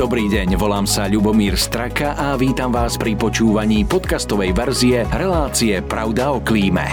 Dobrý 0.00 0.32
deň, 0.32 0.56
volám 0.56 0.88
sa 0.88 1.04
Ľubomír 1.12 1.60
Straka 1.60 2.16
a 2.16 2.32
vítam 2.32 2.72
vás 2.72 2.96
pri 2.96 3.20
počúvaní 3.20 3.84
podcastovej 3.84 4.56
verzie 4.56 5.04
relácie 5.12 5.76
Pravda 5.84 6.32
o 6.32 6.40
klíme. 6.40 6.88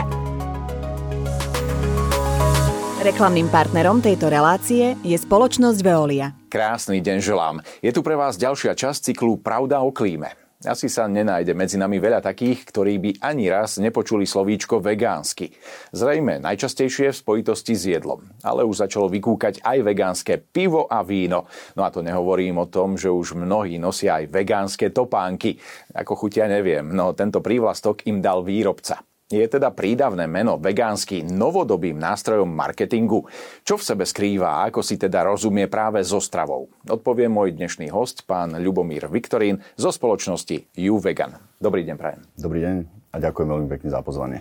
Reklamným 3.00 3.48
partnerom 3.48 4.04
tejto 4.04 4.28
relácie 4.28 5.00
je 5.08 5.16
spoločnosť 5.16 5.80
Veolia. 5.80 6.36
Krásny 6.52 7.00
deň 7.00 7.24
želám. 7.24 7.64
Je 7.80 7.96
tu 7.96 8.04
pre 8.04 8.20
vás 8.20 8.36
ďalšia 8.36 8.76
časť 8.76 9.16
cyklu 9.16 9.40
Pravda 9.40 9.80
o 9.88 9.96
klíme. 9.96 10.47
Asi 10.66 10.90
sa 10.90 11.06
nenájde 11.06 11.54
medzi 11.54 11.78
nami 11.78 12.02
veľa 12.02 12.18
takých, 12.18 12.74
ktorí 12.74 12.98
by 12.98 13.12
ani 13.22 13.46
raz 13.46 13.78
nepočuli 13.78 14.26
slovíčko 14.26 14.82
vegánsky. 14.82 15.54
Zrejme 15.94 16.42
najčastejšie 16.42 17.14
v 17.14 17.20
spojitosti 17.22 17.78
s 17.78 17.86
jedlom. 17.86 18.26
Ale 18.42 18.66
už 18.66 18.90
začalo 18.90 19.06
vykúkať 19.06 19.62
aj 19.62 19.78
vegánske 19.86 20.42
pivo 20.42 20.90
a 20.90 21.06
víno. 21.06 21.46
No 21.78 21.86
a 21.86 21.94
to 21.94 22.02
nehovorím 22.02 22.58
o 22.58 22.66
tom, 22.74 22.98
že 22.98 23.14
už 23.14 23.38
mnohí 23.38 23.78
nosia 23.78 24.18
aj 24.18 24.34
vegánske 24.34 24.90
topánky. 24.90 25.62
Ako 25.94 26.18
chutia 26.18 26.50
neviem, 26.50 26.90
no 26.90 27.14
tento 27.14 27.38
prívlastok 27.38 28.10
im 28.10 28.18
dal 28.18 28.42
výrobca. 28.42 29.06
Je 29.28 29.44
teda 29.44 29.76
prídavné 29.76 30.24
meno 30.24 30.56
vegánsky 30.56 31.20
novodobým 31.20 32.00
nástrojom 32.00 32.48
marketingu? 32.48 33.28
Čo 33.60 33.76
v 33.76 33.84
sebe 33.84 34.08
skrýva 34.08 34.64
a 34.64 34.72
ako 34.72 34.80
si 34.80 34.96
teda 34.96 35.28
rozumie 35.28 35.68
práve 35.68 36.00
so 36.08 36.24
stravou? 36.24 36.72
Odpovie 36.88 37.28
môj 37.28 37.52
dnešný 37.52 37.92
host, 37.92 38.24
pán 38.24 38.56
Ľubomír 38.56 39.12
Viktorín 39.12 39.60
zo 39.76 39.92
spoločnosti 39.92 40.72
YouVegan. 40.80 41.36
Dobrý 41.60 41.84
deň, 41.84 41.96
prajem. 42.00 42.24
Dobrý 42.40 42.60
deň 42.64 42.76
a 42.88 43.16
ďakujem 43.20 43.48
veľmi 43.52 43.68
pekne 43.68 43.90
za 43.92 44.00
pozvanie. 44.00 44.40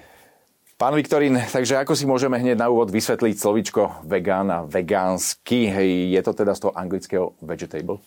Pán 0.78 0.95
Viktorín, 0.95 1.34
takže 1.34 1.82
ako 1.82 1.98
si 1.98 2.06
môžeme 2.06 2.38
hneď 2.38 2.54
na 2.54 2.70
úvod 2.70 2.95
vysvetliť 2.95 3.34
slovičko 3.42 4.06
vegán 4.06 4.54
a 4.54 4.62
vegánsky? 4.62 5.66
Je 6.14 6.20
to 6.23 6.30
teda 6.30 6.54
z 6.54 6.62
toho 6.62 6.73
anglického 6.78 7.34
vegetable? 7.42 7.98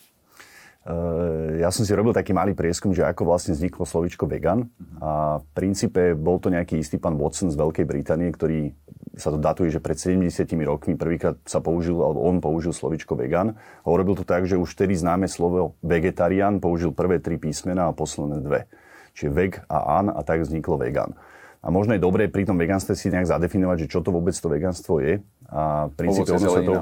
Ja 1.60 1.68
som 1.68 1.84
si 1.84 1.92
robil 1.92 2.16
taký 2.16 2.32
malý 2.32 2.56
prieskum, 2.56 2.96
že 2.96 3.04
ako 3.04 3.28
vlastne 3.28 3.52
vzniklo 3.52 3.84
slovičko 3.84 4.24
vegan. 4.24 4.72
A 4.96 5.38
v 5.44 5.46
princípe 5.52 6.16
bol 6.16 6.40
to 6.40 6.48
nejaký 6.48 6.80
istý 6.80 6.96
pán 6.96 7.20
Watson 7.20 7.52
z 7.52 7.60
Veľkej 7.60 7.84
Británie, 7.84 8.32
ktorý 8.32 8.72
sa 9.12 9.28
to 9.28 9.36
datuje, 9.36 9.68
že 9.68 9.82
pred 9.82 10.00
70 10.00 10.32
rokmi 10.64 10.96
prvýkrát 10.96 11.36
sa 11.44 11.60
použil, 11.60 12.00
alebo 12.00 12.24
on 12.24 12.40
použil 12.40 12.72
slovičko 12.72 13.12
vegan. 13.12 13.60
A 13.84 13.86
urobil 13.92 14.16
to 14.16 14.24
tak, 14.24 14.48
že 14.48 14.56
už 14.56 14.72
vtedy 14.72 14.96
známe 14.96 15.28
slovo 15.28 15.76
vegetarián 15.84 16.64
použil 16.64 16.96
prvé 16.96 17.20
tri 17.20 17.36
písmena 17.36 17.92
a 17.92 17.96
posledné 17.96 18.40
dve. 18.40 18.64
Čiže 19.12 19.30
veg 19.36 19.52
a 19.68 20.00
an 20.00 20.08
a 20.08 20.24
tak 20.24 20.48
vzniklo 20.48 20.80
vegan. 20.80 21.12
A 21.60 21.68
možno 21.68 21.92
je 21.92 22.00
dobré 22.00 22.24
pri 22.32 22.48
tom 22.48 22.56
vegánstve 22.56 22.96
si 22.96 23.12
nejak 23.12 23.28
zadefinovať, 23.28 23.84
že 23.84 23.90
čo 23.92 24.00
to 24.00 24.08
vôbec 24.08 24.32
to 24.32 24.48
vegánstvo 24.48 24.96
je. 25.04 25.20
A 25.52 25.92
v 25.92 25.94
princípe 25.98 26.32
ono 26.32 26.48
sa 26.48 26.62
to... 26.64 26.72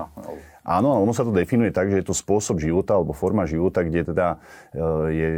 Áno, 0.69 1.00
ono 1.00 1.16
sa 1.16 1.24
to 1.24 1.33
definuje 1.33 1.72
tak, 1.72 1.88
že 1.88 2.05
je 2.05 2.12
to 2.12 2.12
spôsob 2.12 2.61
života 2.61 2.92
alebo 2.92 3.16
forma 3.16 3.48
života, 3.48 3.80
kde 3.80 4.12
teda 4.12 4.36
e, 4.36 4.36
je 5.08 5.30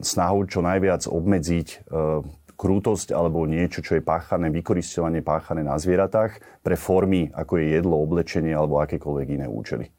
snahou 0.00 0.48
čo 0.48 0.64
najviac 0.64 1.04
obmedziť 1.04 1.68
e, 1.68 1.76
krútosť 2.56 3.12
alebo 3.12 3.44
niečo, 3.44 3.84
čo 3.84 4.00
je 4.00 4.02
páchané, 4.02 4.48
vykoristovanie 4.48 5.20
páchané 5.20 5.60
na 5.60 5.76
zvieratách 5.76 6.64
pre 6.64 6.72
formy, 6.80 7.28
ako 7.36 7.60
je 7.60 7.76
jedlo, 7.76 8.00
oblečenie 8.00 8.56
alebo 8.56 8.80
akékoľvek 8.80 9.28
iné 9.36 9.46
účely. 9.46 9.92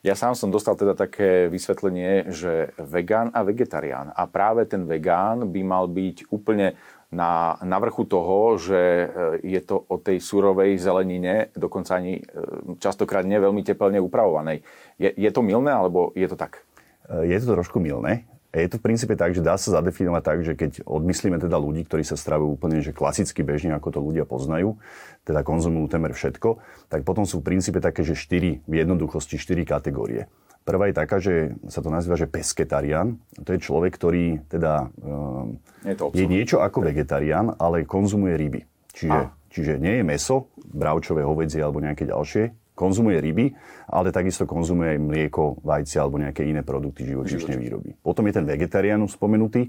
Ja 0.00 0.16
sám 0.16 0.32
som 0.32 0.48
dostal 0.48 0.80
teda 0.80 0.96
také 0.96 1.52
vysvetlenie, 1.52 2.32
že 2.32 2.72
vegán 2.80 3.28
a 3.36 3.44
vegetarián. 3.44 4.10
A 4.16 4.24
práve 4.26 4.64
ten 4.64 4.88
vegán 4.88 5.52
by 5.52 5.60
mal 5.60 5.84
byť 5.86 6.32
úplne 6.32 6.74
na, 7.10 7.58
na 7.66 7.78
vrchu 7.82 8.06
toho, 8.06 8.54
že 8.54 8.78
e, 8.78 9.06
je 9.42 9.60
to 9.66 9.82
o 9.82 9.98
tej 9.98 10.22
surovej 10.22 10.78
zelenine, 10.78 11.50
dokonca 11.58 11.98
ani 11.98 12.22
e, 12.22 12.24
častokrát 12.78 13.26
nie 13.26 13.34
veľmi 13.34 13.66
teplne 13.66 13.98
upravovanej. 13.98 14.62
Je, 14.94 15.10
je 15.10 15.30
to 15.34 15.42
milné, 15.42 15.74
alebo 15.74 16.14
je 16.14 16.30
to 16.30 16.38
tak? 16.38 16.62
E, 17.10 17.26
je 17.26 17.36
to 17.42 17.58
trošku 17.58 17.82
milné. 17.82 18.29
Je 18.50 18.66
to 18.66 18.82
v 18.82 18.86
princípe 18.90 19.14
tak, 19.14 19.30
že 19.30 19.46
dá 19.46 19.54
sa 19.54 19.78
zadefinovať 19.78 20.22
tak, 20.26 20.38
že 20.42 20.58
keď 20.58 20.82
odmyslíme 20.82 21.38
teda 21.38 21.54
ľudí, 21.54 21.86
ktorí 21.86 22.02
sa 22.02 22.18
stravujú 22.18 22.58
úplne 22.58 22.82
že 22.82 22.90
klasicky 22.90 23.46
bežne, 23.46 23.70
ako 23.78 23.88
to 23.94 24.00
ľudia 24.02 24.26
poznajú, 24.26 24.74
teda 25.22 25.46
konzumujú 25.46 25.86
temer 25.86 26.10
všetko, 26.10 26.58
tak 26.90 27.06
potom 27.06 27.22
sú 27.30 27.38
v 27.38 27.54
princípe 27.54 27.78
také, 27.78 28.02
že 28.02 28.18
štyri, 28.18 28.58
v 28.66 28.74
jednoduchosti 28.82 29.38
štyri 29.38 29.62
kategórie. 29.62 30.26
Prvá 30.66 30.90
je 30.90 30.98
taká, 30.98 31.22
že 31.22 31.54
sa 31.70 31.80
to 31.80 31.88
nazýva, 31.94 32.18
že 32.18 32.28
pesketarian. 32.28 33.16
To 33.38 33.54
je 33.54 33.62
človek, 33.62 33.96
ktorý 33.96 34.44
teda 34.50 34.92
um, 34.98 35.56
je, 35.86 35.94
to 35.96 36.12
je 36.12 36.26
niečo 36.28 36.60
ako 36.60 36.84
vegetarián, 36.84 37.54
ale 37.56 37.88
konzumuje 37.88 38.34
ryby. 38.34 38.60
Čiže, 38.90 39.20
čiže 39.48 39.72
nie 39.78 40.02
je 40.02 40.04
meso, 40.04 40.50
bravčové, 40.58 41.22
hovedzie 41.22 41.62
alebo 41.62 41.80
nejaké 41.80 42.04
ďalšie, 42.04 42.50
konzumuje 42.80 43.20
ryby, 43.20 43.52
ale 43.92 44.08
takisto 44.08 44.48
konzumuje 44.48 44.96
aj 44.96 45.00
mlieko, 45.04 45.60
vajce 45.60 46.00
alebo 46.00 46.16
nejaké 46.16 46.48
iné 46.48 46.64
produkty 46.64 47.04
živočíšnej 47.04 47.60
výroby. 47.60 47.92
Potom 48.00 48.24
je 48.24 48.40
ten 48.40 48.48
vegetarián 48.48 49.04
spomenutý, 49.04 49.68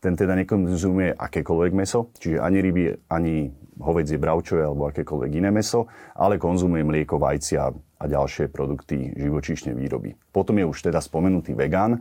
ten 0.00 0.16
teda 0.16 0.32
nekonzumuje 0.32 1.12
akékoľvek 1.12 1.72
meso, 1.76 2.08
čiže 2.16 2.40
ani 2.40 2.64
ryby, 2.64 3.12
ani 3.12 3.52
hovedzie, 3.76 4.16
bravčové 4.16 4.64
alebo 4.64 4.88
akékoľvek 4.88 5.30
iné 5.36 5.52
meso, 5.52 5.84
ale 6.16 6.40
konzumuje 6.40 6.80
mlieko, 6.80 7.20
vajcia 7.20 7.60
a 7.96 8.04
ďalšie 8.04 8.48
produkty 8.48 9.12
živočíšnej 9.12 9.76
výroby. 9.76 10.16
Potom 10.32 10.56
je 10.56 10.64
už 10.64 10.88
teda 10.88 11.00
spomenutý 11.00 11.52
vegán, 11.52 12.00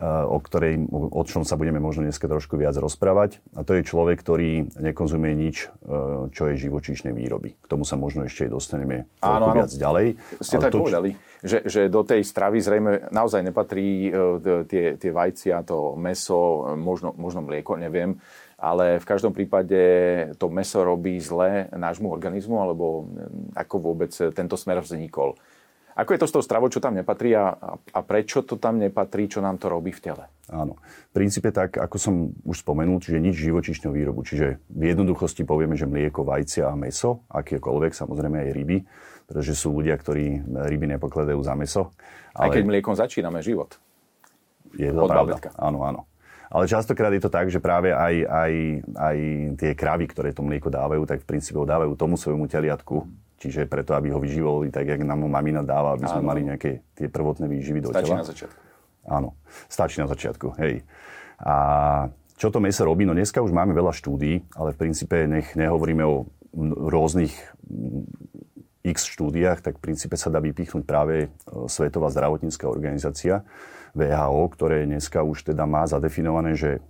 o, 0.00 0.38
ktorej, 0.40 0.88
o 0.90 1.22
čom 1.28 1.44
sa 1.44 1.60
budeme 1.60 1.76
možno 1.76 2.08
dneska 2.08 2.24
trošku 2.24 2.56
viac 2.56 2.72
rozprávať. 2.72 3.44
A 3.52 3.62
to 3.68 3.76
je 3.76 3.84
človek, 3.84 4.16
ktorý 4.16 4.72
nekonzumuje 4.80 5.34
nič, 5.36 5.56
eh, 5.68 6.32
čo 6.32 6.48
je 6.48 6.56
živočíšnej 6.56 7.12
výroby. 7.12 7.60
K 7.60 7.66
tomu 7.68 7.84
sa 7.84 8.00
možno 8.00 8.24
ešte 8.24 8.48
aj 8.48 8.52
dostaneme 8.56 8.96
áno, 9.20 9.52
áno. 9.52 9.56
viac 9.60 9.70
ďalej. 9.70 10.06
Ste 10.40 10.56
Ale 10.56 10.64
tak 10.64 10.72
to, 10.72 10.80
povedali, 10.80 11.10
že, 11.44 11.58
že 11.68 11.92
do 11.92 12.00
tej 12.00 12.24
stravy 12.24 12.64
zrejme 12.64 13.12
naozaj 13.12 13.44
nepatrí 13.44 14.08
eh, 14.08 14.64
tie, 14.64 14.84
tie 14.96 15.10
vajcia, 15.12 15.60
to 15.68 15.94
meso, 16.00 16.72
možno, 16.80 17.12
možno 17.14 17.44
mlieko, 17.44 17.76
neviem 17.76 18.16
ale 18.60 19.00
v 19.00 19.08
každom 19.08 19.32
prípade 19.32 19.80
to 20.36 20.52
meso 20.52 20.84
robí 20.84 21.16
zle 21.16 21.72
nášmu 21.72 22.12
organizmu, 22.12 22.60
alebo 22.60 23.08
mm, 23.08 23.56
ako 23.56 23.76
vôbec 23.80 24.12
tento 24.12 24.60
smer 24.60 24.84
vznikol. 24.84 25.40
Ako 25.98 26.14
je 26.14 26.20
to 26.22 26.28
s 26.30 26.34
tou 26.34 26.42
stravou, 26.42 26.70
čo 26.70 26.78
tam 26.78 26.94
nepatrí 26.94 27.34
a, 27.34 27.50
a 27.70 28.00
prečo 28.06 28.46
to 28.46 28.56
tam 28.56 28.78
nepatrí, 28.78 29.26
čo 29.26 29.42
nám 29.42 29.58
to 29.58 29.66
robí 29.66 29.90
v 29.90 30.00
tele? 30.00 30.24
Áno. 30.50 30.78
V 31.10 31.12
princípe 31.14 31.50
tak, 31.50 31.78
ako 31.78 31.96
som 31.98 32.14
už 32.46 32.62
spomenul, 32.62 33.02
čiže 33.02 33.18
nič 33.18 33.36
živočišného 33.38 33.92
výrobu. 33.94 34.22
Čiže 34.22 34.62
v 34.70 34.82
jednoduchosti 34.86 35.42
povieme, 35.42 35.74
že 35.74 35.90
mlieko, 35.90 36.22
vajcia 36.22 36.70
a 36.70 36.74
meso, 36.78 37.26
akékoľvek, 37.30 37.92
samozrejme 37.94 38.36
aj 38.46 38.50
ryby, 38.54 38.78
pretože 39.26 39.54
sú 39.58 39.74
ľudia, 39.74 39.94
ktorí 39.98 40.42
ryby 40.46 40.86
nepokladajú 40.98 41.40
za 41.42 41.54
meso. 41.54 41.94
Ale... 42.34 42.50
Aj 42.50 42.54
keď 42.54 42.64
mliekom 42.66 42.94
začíname 42.94 43.42
život. 43.42 43.78
Je 44.74 44.90
to 44.90 45.06
pravda. 45.06 45.38
Áno, 45.58 45.82
áno. 45.82 46.06
Ale 46.50 46.66
častokrát 46.66 47.14
je 47.14 47.22
to 47.22 47.30
tak, 47.30 47.46
že 47.46 47.62
práve 47.62 47.94
aj, 47.94 48.26
aj, 48.26 48.52
aj 48.98 49.16
tie 49.54 49.70
kravy, 49.78 50.10
ktoré 50.10 50.34
to 50.34 50.42
mlieko 50.42 50.66
dávajú, 50.66 51.06
tak 51.06 51.22
v 51.22 51.30
princípe 51.30 51.62
dávajú 51.62 51.94
tomu 51.94 52.18
svojmu 52.18 52.50
teliatku. 52.50 53.06
Čiže 53.40 53.64
preto, 53.64 53.96
aby 53.96 54.12
ho 54.12 54.20
vyživovali 54.20 54.68
tak, 54.68 54.84
jak 54.84 55.00
nám 55.00 55.24
ho 55.24 55.28
mamina 55.32 55.64
dáva, 55.64 55.96
aby 55.96 56.04
sme 56.04 56.20
Áno. 56.20 56.28
mali 56.28 56.40
nejaké 56.44 56.84
tie 56.92 57.08
prvotné 57.08 57.48
výživy 57.48 57.80
do 57.80 57.88
Stačí 57.88 58.12
tela. 58.12 58.20
na 58.20 58.28
začiatku. 58.28 58.60
Áno, 59.08 59.28
stačí 59.64 59.96
na 59.96 60.08
začiatku, 60.12 60.60
hej. 60.60 60.84
A 61.40 61.54
čo 62.36 62.52
to 62.52 62.60
meso 62.60 62.84
robí? 62.84 63.08
No 63.08 63.16
dneska 63.16 63.40
už 63.40 63.56
máme 63.56 63.72
veľa 63.72 63.96
štúdí, 63.96 64.44
ale 64.52 64.76
v 64.76 64.80
princípe 64.84 65.24
nech 65.24 65.56
nehovoríme 65.56 66.04
o 66.04 66.28
rôznych 66.84 67.32
x 68.84 69.08
štúdiách, 69.08 69.64
tak 69.64 69.80
v 69.80 69.92
princípe 69.92 70.16
sa 70.20 70.28
dá 70.28 70.40
vypichnúť 70.40 70.84
práve 70.88 71.14
e, 71.24 71.28
Svetová 71.68 72.08
zdravotnícká 72.08 72.64
organizácia, 72.68 73.44
VHO, 73.92 74.44
ktoré 74.56 74.88
dneska 74.88 75.20
už 75.20 75.52
teda 75.52 75.68
má 75.68 75.84
zadefinované, 75.84 76.56
že 76.56 76.80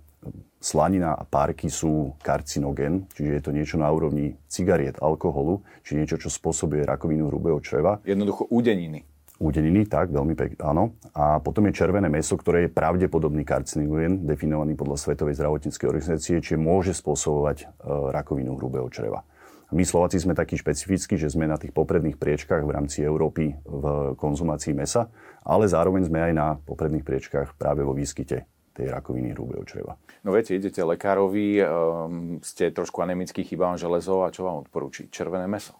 slanina 0.61 1.17
a 1.17 1.25
párky 1.25 1.67
sú 1.67 2.13
karcinogen, 2.21 3.09
čiže 3.17 3.31
je 3.33 3.41
to 3.41 3.51
niečo 3.51 3.75
na 3.81 3.89
úrovni 3.89 4.37
cigariet, 4.45 5.01
alkoholu, 5.01 5.65
čiže 5.81 5.97
niečo, 5.97 6.17
čo 6.21 6.29
spôsobuje 6.29 6.85
rakovinu 6.85 7.27
hrubého 7.27 7.57
čreva. 7.59 7.97
Jednoducho 8.05 8.45
údeniny. 8.53 9.01
Údeniny, 9.41 9.89
tak, 9.89 10.13
veľmi 10.13 10.37
pekne, 10.37 10.57
áno. 10.61 10.93
A 11.17 11.41
potom 11.41 11.65
je 11.65 11.73
červené 11.73 12.05
meso, 12.13 12.37
ktoré 12.37 12.69
je 12.69 12.75
pravdepodobný 12.77 13.41
karcinogen, 13.41 14.21
definovaný 14.21 14.77
podľa 14.77 15.01
Svetovej 15.01 15.33
zdravotníckej 15.41 15.89
organizácie, 15.89 16.37
čiže 16.37 16.61
môže 16.61 16.93
spôsobovať 16.93 17.65
e, 17.65 17.67
rakovinu 18.13 18.53
hrubého 18.53 18.85
čreva. 18.93 19.25
My 19.73 19.81
Slováci 19.81 20.21
sme 20.21 20.37
takí 20.37 20.61
špecifickí, 20.61 21.17
že 21.17 21.33
sme 21.33 21.49
na 21.49 21.57
tých 21.57 21.73
popredných 21.73 22.21
priečkách 22.21 22.61
v 22.61 22.75
rámci 22.75 23.01
Európy 23.01 23.55
v 23.65 24.13
konzumácii 24.13 24.77
mesa, 24.77 25.09
ale 25.41 25.65
zároveň 25.65 26.05
sme 26.05 26.21
aj 26.21 26.33
na 26.37 26.47
popredných 26.61 27.07
priečkách 27.07 27.57
práve 27.57 27.81
vo 27.81 27.97
výskyte 27.97 28.45
tej 28.71 28.87
rakoviny 28.91 29.35
hrubého 29.35 29.63
čreva. 29.67 29.99
No 30.23 30.31
viete, 30.31 30.55
idete 30.55 30.79
lekárovi, 30.83 31.59
um, 31.59 32.39
ste 32.39 32.71
trošku 32.71 33.03
anemický, 33.03 33.43
chýba 33.43 33.71
vám 33.71 33.79
železo 33.79 34.23
a 34.23 34.31
čo 34.31 34.47
vám 34.47 34.63
odporúči? 34.63 35.11
Červené 35.11 35.45
meso. 35.45 35.75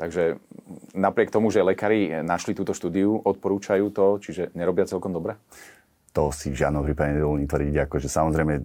Takže 0.00 0.40
napriek 0.96 1.28
tomu, 1.28 1.52
že 1.52 1.60
lekári 1.60 2.24
našli 2.24 2.56
túto 2.56 2.72
štúdiu, 2.72 3.20
odporúčajú 3.20 3.92
to, 3.92 4.16
čiže 4.16 4.48
nerobia 4.56 4.88
celkom 4.88 5.12
dobre? 5.12 5.36
To 6.16 6.32
si 6.32 6.50
v 6.50 6.58
žiadnom 6.58 6.82
prípade 6.82 7.20
nedovolím 7.20 7.46
tvrdiť. 7.46 7.86
Akože 7.86 8.08
samozrejme 8.08 8.64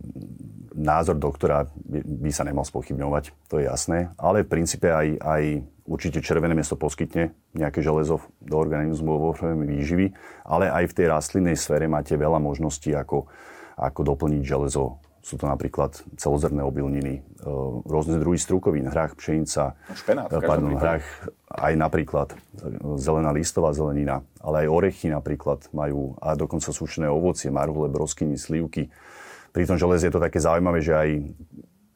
názor 0.80 1.20
doktora 1.20 1.68
by 1.92 2.32
sa 2.32 2.48
nemal 2.48 2.64
spochybňovať, 2.64 3.36
to 3.52 3.60
je 3.60 3.68
jasné. 3.68 4.16
Ale 4.16 4.48
v 4.48 4.52
princípe 4.52 4.88
aj, 4.90 5.08
aj 5.20 5.44
určite 5.86 6.20
červené 6.22 6.58
meso 6.58 6.74
poskytne 6.74 7.34
nejaké 7.54 7.80
železo 7.80 8.22
do 8.42 8.58
organizmu 8.58 9.10
vo 9.22 9.32
forme 9.38 9.70
výživy, 9.70 10.12
ale 10.46 10.70
aj 10.70 10.92
v 10.92 10.96
tej 10.98 11.08
rastlinnej 11.14 11.58
sfére 11.58 11.86
máte 11.86 12.18
veľa 12.18 12.42
možností, 12.42 12.92
ako, 12.98 13.30
ako 13.78 14.02
doplniť 14.02 14.44
železo 14.44 14.98
sú 15.26 15.42
to 15.42 15.50
napríklad 15.50 15.98
celozrné 16.22 16.62
obilniny, 16.62 17.18
e, 17.18 17.22
rôzne 17.90 18.22
druhy 18.22 18.38
strukovín, 18.38 18.86
hrách, 18.86 19.18
pšenica, 19.18 19.74
špenát, 19.98 20.30
e, 20.30 20.38
pardon, 20.38 20.78
hrách, 20.78 21.02
aj 21.50 21.74
napríklad 21.74 22.30
e, 22.30 22.38
zelená 23.02 23.34
listová 23.34 23.74
zelenina, 23.74 24.22
ale 24.38 24.70
aj 24.70 24.70
orechy 24.70 25.10
napríklad 25.10 25.66
majú, 25.74 26.14
a 26.22 26.38
dokonca 26.38 26.70
sušené 26.70 27.10
ovocie, 27.10 27.50
marhule, 27.50 27.90
broskyny, 27.90 28.38
slivky. 28.38 28.94
Pri 29.50 29.66
tom 29.66 29.82
železe 29.82 30.06
je 30.06 30.14
to 30.14 30.22
také 30.22 30.38
zaujímavé, 30.38 30.86
že 30.86 30.94
aj 30.94 31.10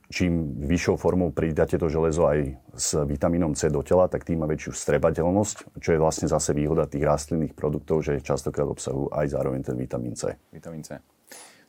čím 0.09 0.57
vyššou 0.65 0.97
formou 0.97 1.29
pridáte 1.29 1.77
to 1.77 1.85
železo 1.85 2.25
aj 2.25 2.57
s 2.73 2.97
vitamínom 3.05 3.53
C 3.53 3.69
do 3.69 3.85
tela, 3.85 4.09
tak 4.09 4.25
tým 4.25 4.41
má 4.41 4.49
väčšiu 4.49 4.73
strebateľnosť, 4.73 5.77
čo 5.77 5.89
je 5.93 6.01
vlastne 6.01 6.25
zase 6.25 6.57
výhoda 6.57 6.89
tých 6.89 7.05
rastlinných 7.05 7.53
produktov, 7.53 8.01
že 8.01 8.17
častokrát 8.25 8.65
obsahujú 8.65 9.13
aj 9.13 9.25
zároveň 9.29 9.61
ten 9.61 9.77
vitamín 9.77 10.17
C. 10.17 10.33
Vitamín 10.49 10.81
C. 10.81 10.97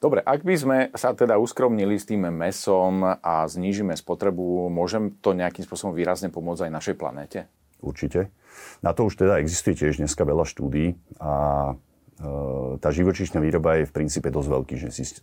Dobre, 0.00 0.24
ak 0.24 0.40
by 0.40 0.54
sme 0.56 0.78
sa 0.96 1.12
teda 1.12 1.36
uskromnili 1.36 2.00
s 2.00 2.08
tým 2.08 2.24
mesom 2.32 3.04
a 3.04 3.44
znížime 3.44 3.92
spotrebu, 3.92 4.72
môžem 4.72 5.12
to 5.20 5.36
nejakým 5.36 5.60
spôsobom 5.68 5.92
výrazne 5.92 6.32
pomôcť 6.32 6.64
aj 6.64 6.72
našej 6.72 6.96
planéte? 6.96 7.44
Určite. 7.84 8.32
Na 8.80 8.96
to 8.96 9.04
už 9.04 9.20
teda 9.20 9.36
existuje 9.44 9.76
tiež 9.76 10.00
dneska 10.00 10.24
veľa 10.24 10.48
štúdí 10.48 10.96
a 11.20 11.32
tá 12.80 12.88
živočíšna 12.92 13.40
výroba 13.40 13.80
je 13.80 13.88
v 13.88 13.96
princípe 13.96 14.28
dosť 14.28 14.48
veľký 14.52 14.74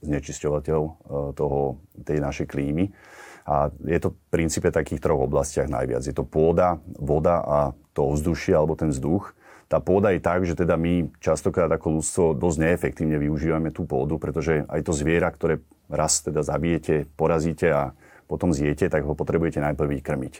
znečisťovateľ 0.01 0.81
e, 0.81 0.91
toho, 1.37 1.77
tej 2.01 2.17
našej 2.17 2.49
klímy. 2.49 2.89
A 3.47 3.69
je 3.85 3.99
to 4.01 4.11
v 4.11 4.17
princípe 4.33 4.67
takých 4.73 4.99
troch 4.99 5.23
oblastiach 5.23 5.69
najviac. 5.69 6.03
Je 6.03 6.11
to 6.11 6.25
pôda, 6.25 6.81
voda 6.97 7.39
a 7.45 7.59
to 7.93 8.11
ovzdušie 8.11 8.57
alebo 8.57 8.75
ten 8.75 8.89
vzduch 8.91 9.37
tá 9.67 9.83
pôda 9.83 10.15
je 10.15 10.23
tak, 10.23 10.47
že 10.47 10.55
teda 10.55 10.79
my 10.79 11.11
častokrát 11.19 11.67
ako 11.67 11.99
ľudstvo 11.99 12.25
dosť 12.39 12.57
neefektívne 12.63 13.19
využívame 13.19 13.75
tú 13.75 13.83
pôdu, 13.83 14.15
pretože 14.15 14.63
aj 14.63 14.81
to 14.87 14.95
zviera, 14.95 15.27
ktoré 15.27 15.59
raz 15.91 16.23
teda 16.23 16.39
zabijete, 16.39 17.03
porazíte 17.19 17.67
a 17.75 17.91
potom 18.31 18.55
zjete, 18.55 18.87
tak 18.87 19.03
ho 19.03 19.11
potrebujete 19.15 19.59
najprv 19.59 19.99
vykrmiť. 19.99 20.33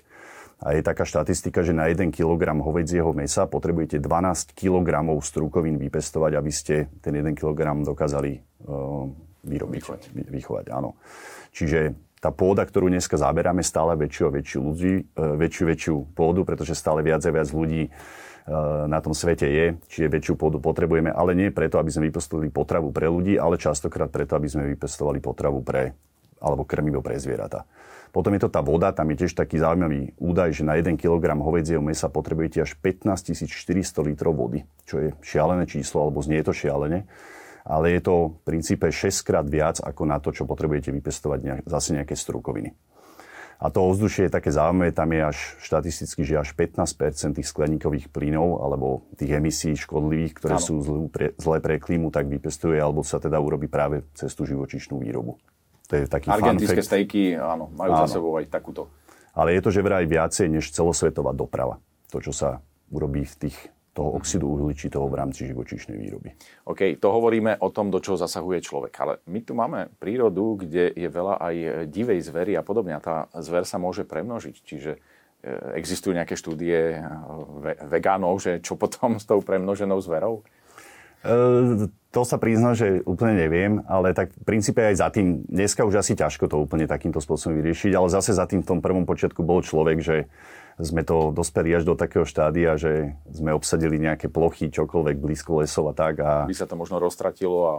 A 0.57 0.73
je 0.73 0.81
taká 0.81 1.05
štatistika, 1.05 1.61
že 1.61 1.69
na 1.69 1.85
1 1.85 2.09
kg 2.09 2.41
hovedzieho 2.57 3.13
mesa 3.13 3.45
potrebujete 3.45 4.01
12 4.01 4.57
kg 4.57 5.05
strukovín 5.21 5.77
vypestovať, 5.77 6.31
aby 6.33 6.51
ste 6.51 6.89
ten 7.05 7.13
1 7.13 7.37
kg 7.37 7.77
dokázali 7.85 8.41
uh, 8.65 9.05
vyrobiť. 9.45 9.81
Vychovať. 9.85 10.01
Vychovať, 10.17 10.65
áno. 10.73 10.97
Čiže 11.53 11.93
tá 12.17 12.33
pôda, 12.33 12.65
ktorú 12.65 12.89
dneska 12.89 13.21
zaberáme, 13.21 13.61
stále 13.61 13.93
väčšiu 13.93 14.23
a 14.25 14.33
väčšiu, 14.33 14.59
ľudí, 14.65 14.93
uh, 15.13 15.37
väčšiu, 15.37 15.63
väčšiu 15.69 15.95
pôdu, 16.17 16.41
pretože 16.41 16.73
stále 16.73 17.05
viac 17.05 17.21
a 17.21 17.29
viac 17.29 17.53
ľudí 17.53 17.93
Eh, 18.47 18.87
na 18.87 19.03
tom 19.03 19.11
svete 19.11 19.43
je, 19.43 19.75
čiže 19.91 20.07
väčšiu 20.07 20.39
pôdu 20.39 20.63
potrebujeme, 20.63 21.11
ale 21.11 21.35
nie 21.35 21.51
preto, 21.51 21.83
aby 21.83 21.91
sme 21.91 22.07
vypestovali 22.07 22.47
potravu 22.47 22.95
pre 22.95 23.11
ľudí, 23.11 23.35
ale 23.35 23.59
častokrát 23.59 24.07
preto, 24.07 24.39
aby 24.39 24.47
sme 24.47 24.71
vypestovali 24.71 25.19
potravu 25.19 25.59
pre, 25.59 25.91
alebo 26.39 26.63
krmivo 26.63 27.03
pre 27.03 27.19
zvieratá. 27.19 27.67
Potom 28.11 28.33
je 28.33 28.41
to 28.43 28.49
tá 28.49 28.63
voda, 28.63 28.95
tam 28.95 29.11
je 29.13 29.25
tiež 29.25 29.35
taký 29.35 29.59
zaujímavý 29.59 30.15
údaj, 30.17 30.55
že 30.55 30.63
na 30.63 30.79
1 30.79 30.95
kg 30.95 31.23
hovedzieho 31.37 31.83
mesa 31.83 32.07
potrebujete 32.07 32.63
až 32.63 32.73
15 32.79 33.47
400 33.47 34.07
litrov 34.07 34.33
vody, 34.33 34.63
čo 34.87 34.99
je 34.99 35.09
šialené 35.21 35.67
číslo, 35.67 36.07
alebo 36.07 36.23
znie 36.23 36.41
to 36.41 36.55
šialene, 36.55 37.05
ale 37.67 37.85
je 37.93 38.01
to 38.01 38.15
v 38.31 38.35
princípe 38.47 38.87
6 38.87 39.27
krát 39.27 39.45
viac 39.45 39.83
ako 39.83 40.03
na 40.07 40.17
to, 40.23 40.31
čo 40.31 40.47
potrebujete 40.47 40.89
vypestovať 40.95 41.39
nejak, 41.43 41.63
zase 41.67 41.89
nejaké 41.93 42.15
strukoviny. 42.15 42.71
A 43.57 43.73
to 43.73 43.89
ovzdušie 43.89 44.29
je 44.29 44.35
také 44.37 44.53
zaujímavé, 44.53 44.93
tam 44.93 45.09
je 45.09 45.21
až 45.33 45.37
štatisticky, 45.65 46.21
že 46.21 46.37
až 46.37 46.53
15 46.53 47.33
tých 47.33 47.47
skleníkových 47.49 48.13
plynov 48.13 48.61
alebo 48.61 49.09
tých 49.17 49.33
emisí 49.33 49.73
škodlivých, 49.73 50.37
ktoré 50.37 50.61
ano. 50.61 50.65
sú 50.65 50.73
zlé 50.85 51.09
pre, 51.09 51.27
zlé 51.41 51.57
pre 51.57 51.81
klímu, 51.81 52.13
tak 52.13 52.29
vypestuje 52.29 52.77
alebo 52.77 53.01
sa 53.01 53.17
teda 53.17 53.41
urobí 53.41 53.65
práve 53.65 54.05
cez 54.13 54.29
tú 54.37 54.45
živočišnú 54.45 55.01
výrobu. 55.01 55.41
To 55.87 55.93
je 55.95 56.03
taký 56.05 56.27
Argentinské 56.27 56.83
stejky, 56.83 57.39
áno, 57.39 57.71
majú 57.71 57.91
áno. 57.95 58.01
za 58.03 58.19
sebou 58.19 58.35
aj 58.35 58.51
takúto. 58.51 58.91
Ale 59.31 59.55
je 59.55 59.61
to 59.63 59.69
že 59.71 59.85
vraj 59.85 60.03
viacej 60.03 60.51
než 60.51 60.73
celosvetová 60.75 61.31
doprava. 61.31 61.79
To, 62.11 62.19
čo 62.19 62.35
sa 62.35 62.59
urobí 62.91 63.23
v 63.27 63.35
tých 63.47 63.57
toho 63.97 64.13
oxidu 64.13 64.45
uhličitého 64.53 65.09
v 65.09 65.17
rámci 65.17 65.49
živočíšnej 65.49 65.97
výroby. 65.97 66.29
OK, 66.69 67.01
to 67.01 67.09
hovoríme 67.09 67.57
o 67.57 67.73
tom, 67.73 67.89
do 67.89 67.97
čoho 67.97 68.13
zasahuje 68.13 68.61
človek. 68.61 68.93
Ale 69.01 69.13
my 69.25 69.39
tu 69.41 69.57
máme 69.57 69.89
prírodu, 69.97 70.61
kde 70.61 70.93
je 70.93 71.09
veľa 71.09 71.41
aj 71.41 71.55
divej 71.89 72.21
zvery 72.21 72.53
a 72.53 72.61
podobne. 72.61 72.93
A 72.93 73.01
tá 73.01 73.15
zver 73.41 73.65
sa 73.65 73.81
môže 73.81 74.05
premnožiť. 74.05 74.55
Čiže 74.61 74.91
e, 74.93 74.99
existujú 75.81 76.13
nejaké 76.13 76.37
štúdie 76.37 76.77
e, 76.93 77.01
vegánov, 77.89 78.37
že 78.37 78.61
čo 78.61 78.77
potom 78.77 79.17
s 79.17 79.25
tou 79.25 79.41
premnoženou 79.41 79.97
zverou? 79.97 80.45
E, 81.25 81.89
to 82.11 82.21
sa 82.25 82.37
priznám, 82.41 82.73
že 82.73 83.05
úplne 83.05 83.37
neviem, 83.37 83.85
ale 83.85 84.13
tak 84.17 84.33
v 84.33 84.43
princípe 84.45 84.81
aj 84.81 84.95
za 84.97 85.07
tým, 85.13 85.45
dneska 85.45 85.85
už 85.85 86.01
asi 86.01 86.17
ťažko 86.17 86.49
to 86.49 86.57
úplne 86.57 86.89
takýmto 86.89 87.21
spôsobom 87.21 87.61
vyriešiť, 87.61 87.93
ale 87.93 88.09
zase 88.09 88.33
za 88.33 88.49
tým 88.49 88.65
v 88.65 88.69
tom 88.73 88.79
prvom 88.81 89.05
počiatku 89.05 89.45
bol 89.45 89.61
človek, 89.61 90.01
že 90.01 90.17
sme 90.77 91.01
to 91.01 91.33
dospeli 91.33 91.73
až 91.73 91.89
do 91.89 91.97
takého 91.97 92.25
štádia, 92.25 92.77
že 92.77 93.17
sme 93.33 93.49
obsadili 93.49 93.97
nejaké 93.97 94.29
plochy, 94.29 94.69
čokoľvek 94.69 95.17
blízko 95.17 95.65
lesov 95.65 95.89
a 95.89 95.93
tak. 95.97 96.21
A... 96.21 96.45
By 96.45 96.53
sa 96.53 96.69
to 96.69 96.77
možno 96.77 97.01
roztratilo 97.01 97.57
a 97.65 97.75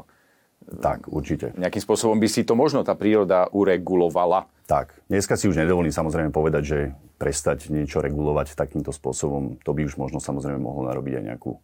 tak, 0.82 1.06
určite. 1.06 1.54
Nejakým 1.54 1.80
spôsobom 1.80 2.18
by 2.18 2.28
si 2.28 2.42
to 2.42 2.58
možno 2.58 2.82
tá 2.82 2.92
príroda 2.98 3.46
uregulovala. 3.54 4.50
Tak. 4.68 4.92
Dneska 5.08 5.38
si 5.38 5.48
už 5.48 5.56
nedovolím 5.56 5.94
samozrejme 5.94 6.34
povedať, 6.34 6.62
že 6.66 6.78
prestať 7.16 7.72
niečo 7.72 8.04
regulovať 8.04 8.52
takýmto 8.52 8.92
spôsobom, 8.92 9.56
to 9.64 9.70
by 9.72 9.86
už 9.86 9.96
možno 9.96 10.20
samozrejme 10.20 10.60
mohlo 10.60 10.86
narobiť 10.90 11.22
aj 11.22 11.24
nejakú 11.34 11.56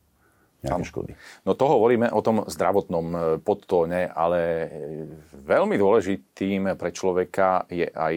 nejaké 0.64 0.84
škody. 0.88 1.12
No 1.44 1.52
to 1.52 1.64
hovoríme 1.68 2.08
o 2.08 2.20
tom 2.24 2.48
zdravotnom 2.48 3.06
e, 3.12 3.18
podtóne, 3.44 4.08
ale 4.08 4.40
e, 4.40 4.66
veľmi 5.44 5.76
dôležitým 5.76 6.74
pre 6.80 6.90
človeka 6.90 7.68
je 7.68 7.86
aj 7.86 8.14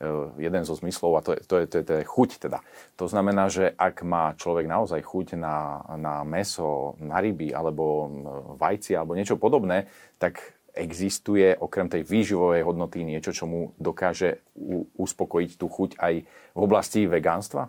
Eh, 0.00 0.08
jeden 0.48 0.64
zo 0.64 0.72
zmyslov 0.72 1.12
a 1.12 1.20
to 1.20 1.36
je, 1.36 1.40
to, 1.44 1.54
je, 1.60 1.66
to, 1.68 1.76
je, 1.76 1.84
to 1.84 1.92
je 2.00 2.04
chuť 2.08 2.30
teda. 2.48 2.64
To 2.96 3.04
znamená, 3.04 3.52
že 3.52 3.68
ak 3.76 4.00
má 4.00 4.32
človek 4.32 4.64
naozaj 4.64 5.04
chuť 5.04 5.36
na, 5.36 5.84
na 6.00 6.24
meso, 6.24 6.96
na 7.04 7.20
ryby 7.20 7.52
alebo 7.52 8.08
vajci 8.56 8.96
alebo 8.96 9.12
niečo 9.12 9.36
podobné, 9.36 9.92
tak 10.16 10.40
existuje 10.72 11.52
okrem 11.52 11.92
tej 11.92 12.08
výživovej 12.08 12.64
hodnoty 12.64 13.04
niečo, 13.04 13.36
čo 13.36 13.44
mu 13.44 13.76
dokáže 13.76 14.40
u, 14.56 14.88
uspokojiť 14.96 15.50
tú 15.60 15.68
chuť 15.68 16.00
aj 16.00 16.14
v 16.56 16.60
oblasti 16.64 17.04
vegánstva? 17.04 17.68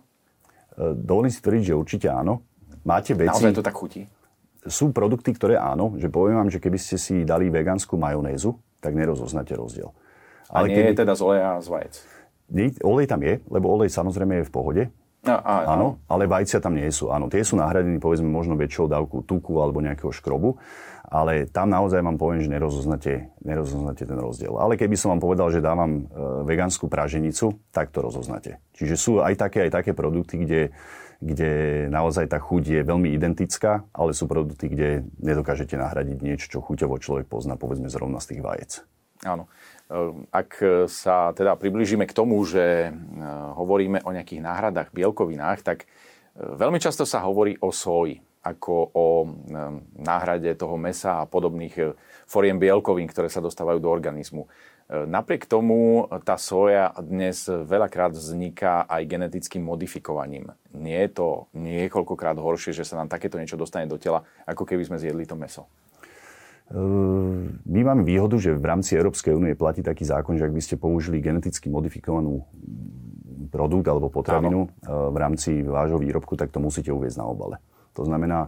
Dovolím 0.80 1.36
si 1.36 1.44
tvrdiť, 1.44 1.64
že 1.68 1.76
určite 1.76 2.08
áno. 2.08 2.48
Máte 2.88 3.12
veci... 3.12 3.28
Naozaj 3.28 3.60
to 3.60 3.66
tak 3.68 3.76
chutí? 3.76 4.08
Sú 4.70 4.94
produkty, 4.94 5.34
ktoré 5.34 5.58
áno, 5.58 5.98
že 5.98 6.06
poviem 6.06 6.38
vám, 6.38 6.50
že 6.54 6.62
keby 6.62 6.78
ste 6.78 7.02
si 7.02 7.26
dali 7.26 7.50
vegánsku 7.50 7.98
majonézu, 7.98 8.62
tak 8.78 8.94
nerozoznáte 8.94 9.58
rozdiel. 9.58 9.90
Ale 10.52 10.68
a 10.68 10.70
nie 10.70 10.78
keby... 10.78 10.90
je 10.94 11.00
teda 11.02 11.14
z 11.18 11.22
oleja 11.26 11.50
a 11.58 11.64
z 11.64 11.68
vajec? 11.72 11.94
Olej 12.84 13.08
tam 13.08 13.22
je, 13.24 13.40
lebo 13.48 13.66
olej 13.72 13.90
samozrejme 13.90 14.44
je 14.44 14.46
v 14.46 14.54
pohode. 14.54 14.84
A, 15.22 15.78
áno, 15.78 16.02
ale 16.10 16.26
vajcia 16.26 16.58
tam 16.58 16.74
nie 16.74 16.90
sú. 16.90 17.14
Áno, 17.14 17.30
tie 17.30 17.46
sú 17.46 17.54
nahradení 17.54 18.02
povedzme 18.02 18.26
možno 18.26 18.58
väčšou 18.58 18.90
dávku 18.90 19.22
tuku 19.22 19.54
alebo 19.62 19.78
nejakého 19.78 20.10
škrobu, 20.10 20.58
ale 21.06 21.46
tam 21.46 21.70
naozaj 21.70 22.02
vám 22.02 22.18
poviem, 22.18 22.42
že 22.42 22.50
nerozoznáte, 22.50 23.30
nerozoznáte 23.46 24.10
ten 24.10 24.18
rozdiel. 24.18 24.58
Ale 24.58 24.82
keby 24.82 24.98
som 24.98 25.14
vám 25.14 25.22
povedal, 25.22 25.54
že 25.54 25.62
dávam 25.62 25.92
e, 25.94 26.02
vegánsku 26.42 26.90
praženicu, 26.90 27.54
tak 27.70 27.94
to 27.94 28.02
rozoznáte. 28.02 28.58
Čiže 28.74 28.96
sú 28.98 29.12
aj 29.22 29.38
také, 29.38 29.70
aj 29.70 29.78
také 29.78 29.94
produkty, 29.94 30.42
kde, 30.42 30.62
kde 31.22 31.52
naozaj 31.94 32.26
tá 32.26 32.42
chuť 32.42 32.64
je 32.66 32.82
veľmi 32.82 33.14
identická, 33.14 33.94
ale 33.94 34.18
sú 34.18 34.26
produkty, 34.26 34.74
kde 34.74 35.06
nedokážete 35.22 35.78
nahradiť 35.78 36.18
niečo, 36.18 36.50
čo 36.50 36.66
chuťovo 36.66 36.98
človek 36.98 37.30
pozná, 37.30 37.62
povedzme 37.62 37.94
zrovna 37.94 38.18
z 38.18 38.34
tých 38.34 38.42
vajec. 38.42 38.72
Áno. 39.22 39.46
Ehm, 39.92 40.24
ak 40.32 40.52
sa 40.88 41.36
teda 41.36 41.60
priblížime 41.60 42.08
k 42.08 42.16
tomu, 42.16 42.40
že 42.48 42.90
ehm, 42.90 42.96
hovoríme 43.60 44.00
o 44.08 44.16
nejakých 44.16 44.40
náhradách 44.40 44.96
bielkovinách, 44.96 45.60
tak 45.68 45.84
ehm, 45.84 46.56
veľmi 46.56 46.80
často 46.80 47.04
sa 47.04 47.20
hovorí 47.28 47.60
o 47.60 47.76
soji 47.76 48.24
ako 48.42 48.74
o 48.98 49.08
náhrade 50.02 50.50
toho 50.58 50.74
mesa 50.74 51.22
a 51.22 51.30
podobných 51.30 51.94
foriem 52.26 52.58
bielkovín, 52.58 53.06
ktoré 53.06 53.30
sa 53.30 53.38
dostávajú 53.38 53.78
do 53.78 53.86
organizmu. 53.94 54.50
Napriek 54.90 55.46
tomu 55.46 56.10
tá 56.26 56.42
soja 56.42 56.90
dnes 57.06 57.46
veľakrát 57.46 58.18
vzniká 58.18 58.90
aj 58.90 59.06
genetickým 59.06 59.62
modifikovaním. 59.62 60.50
Nie 60.74 61.06
je 61.06 61.22
to 61.22 61.28
niekoľkokrát 61.54 62.34
horšie, 62.42 62.74
že 62.74 62.82
sa 62.82 62.98
nám 62.98 63.14
takéto 63.14 63.38
niečo 63.38 63.62
dostane 63.62 63.86
do 63.86 64.02
tela, 64.02 64.26
ako 64.50 64.66
keby 64.66 64.90
sme 64.90 64.98
zjedli 64.98 65.30
to 65.30 65.38
meso. 65.38 65.70
My 67.68 67.82
máme 67.84 68.08
výhodu, 68.08 68.40
že 68.40 68.56
v 68.56 68.64
rámci 68.64 68.96
Európskej 68.96 69.36
únie 69.36 69.60
platí 69.60 69.84
taký 69.84 70.08
zákon, 70.08 70.40
že 70.40 70.48
ak 70.48 70.56
by 70.56 70.62
ste 70.64 70.76
použili 70.80 71.20
geneticky 71.20 71.68
modifikovanú 71.68 72.48
produkt 73.52 73.92
alebo 73.92 74.08
potravinu 74.08 74.72
Áno. 74.88 75.12
v 75.12 75.18
rámci 75.20 75.60
vášho 75.68 76.00
výrobku, 76.00 76.40
tak 76.40 76.56
to 76.56 76.64
musíte 76.64 76.88
uvieť 76.88 77.20
na 77.20 77.28
obale. 77.28 77.60
To 78.00 78.08
znamená, 78.08 78.48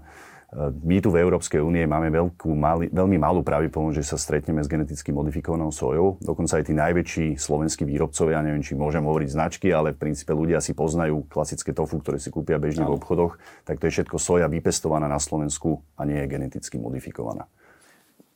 My 0.86 1.02
tu 1.02 1.10
v 1.10 1.18
Európskej 1.18 1.58
únie 1.66 1.82
máme 1.90 2.14
veľkú, 2.14 2.54
mali, 2.54 2.86
veľmi 2.94 3.18
malú 3.18 3.42
pravdepodobnosť, 3.42 3.98
že 3.98 4.06
sa 4.06 4.22
stretneme 4.22 4.62
s 4.62 4.70
geneticky 4.70 5.10
modifikovanou 5.10 5.74
sojou. 5.74 6.22
Dokonca 6.22 6.62
aj 6.62 6.70
tí 6.70 6.74
najväčší 6.78 7.26
slovenskí 7.42 7.82
výrobcovia, 7.90 8.38
ja 8.38 8.46
neviem, 8.46 8.62
či 8.62 8.78
môžem 8.78 9.02
hovoriť 9.02 9.34
značky, 9.34 9.74
ale 9.74 9.98
v 9.98 10.02
princípe 10.06 10.30
ľudia 10.30 10.62
si 10.62 10.78
poznajú 10.78 11.26
klasické 11.26 11.74
tofu, 11.74 11.98
ktoré 11.98 12.22
si 12.22 12.30
kúpia 12.30 12.62
bežne 12.62 12.86
v 12.86 12.94
obchodoch, 12.94 13.42
tak 13.66 13.82
to 13.82 13.90
je 13.90 13.98
všetko 13.98 14.22
soja 14.22 14.46
vypestovaná 14.46 15.10
na 15.10 15.18
Slovensku 15.18 15.82
a 15.98 16.06
nie 16.06 16.22
je 16.22 16.28
geneticky 16.30 16.78
modifikovaná. 16.78 17.50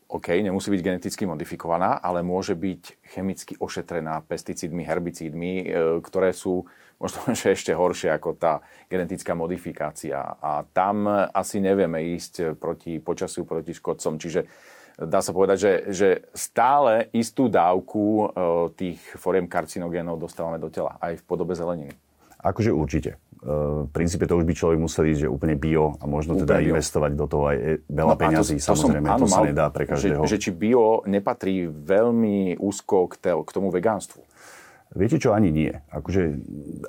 OK, 0.07 0.39
nemusí 0.39 0.71
byť 0.71 0.81
geneticky 0.81 1.27
modifikovaná, 1.27 1.99
ale 1.99 2.23
môže 2.23 2.55
byť 2.55 3.11
chemicky 3.11 3.53
ošetrená 3.59 4.23
pesticídmi, 4.23 4.87
herbicídmi, 4.87 5.51
e, 5.59 5.65
ktoré 5.99 6.31
sú 6.31 6.63
možno 6.95 7.27
ešte 7.35 7.75
horšie 7.75 8.15
ako 8.15 8.39
tá 8.39 8.63
genetická 8.87 9.35
modifikácia. 9.35 10.19
A 10.39 10.63
tam 10.71 11.11
asi 11.11 11.59
nevieme 11.59 11.99
ísť 12.15 12.55
proti 12.55 13.03
počasiu, 13.03 13.43
proti 13.43 13.75
škodcom. 13.75 14.15
Čiže 14.15 14.47
dá 14.95 15.19
sa 15.19 15.35
povedať, 15.35 15.57
že, 15.59 15.73
že 15.91 16.09
stále 16.31 17.11
istú 17.11 17.51
dávku 17.51 18.03
e, 18.03 18.25
tých 18.79 18.99
foriem 19.19 19.45
karcinogénov 19.45 20.23
dostávame 20.23 20.57
do 20.57 20.71
tela, 20.71 20.95
aj 21.03 21.19
v 21.19 21.23
podobe 21.27 21.51
zeleniny. 21.51 21.91
Akože 22.41 22.71
určite. 22.71 23.19
E, 23.37 23.85
v 23.85 23.91
princípe 23.93 24.25
to 24.25 24.35
už 24.37 24.45
by 24.45 24.53
človek 24.57 24.79
musel 24.81 25.03
ísť, 25.07 25.21
že 25.25 25.29
úplne 25.29 25.55
bio 25.55 25.95
a 26.01 26.05
možno 26.09 26.35
úplne 26.35 26.49
teda 26.49 26.57
bio. 26.57 26.67
investovať 26.73 27.11
do 27.13 27.25
toho 27.29 27.43
aj 27.53 27.57
veľa 27.85 28.15
no, 28.15 28.19
peňazí. 28.19 28.55
To, 28.57 28.65
to 28.65 28.69
samozrejme, 28.73 29.07
som, 29.07 29.15
áno, 29.15 29.23
to 29.23 29.27
sa 29.29 29.41
nedá 29.45 29.65
pre 29.69 29.83
každého. 29.85 30.21
Že, 30.25 30.29
že 30.29 30.37
či 30.41 30.49
bio 30.51 31.05
nepatrí 31.05 31.69
veľmi 31.69 32.57
úzko 32.57 33.07
k, 33.07 33.13
te, 33.21 33.31
k 33.31 33.49
tomu 33.53 33.69
vegánstvu. 33.71 34.26
Viete 34.95 35.19
čo, 35.19 35.35
ani 35.35 35.51
nie. 35.51 35.75
Akože 35.91 36.39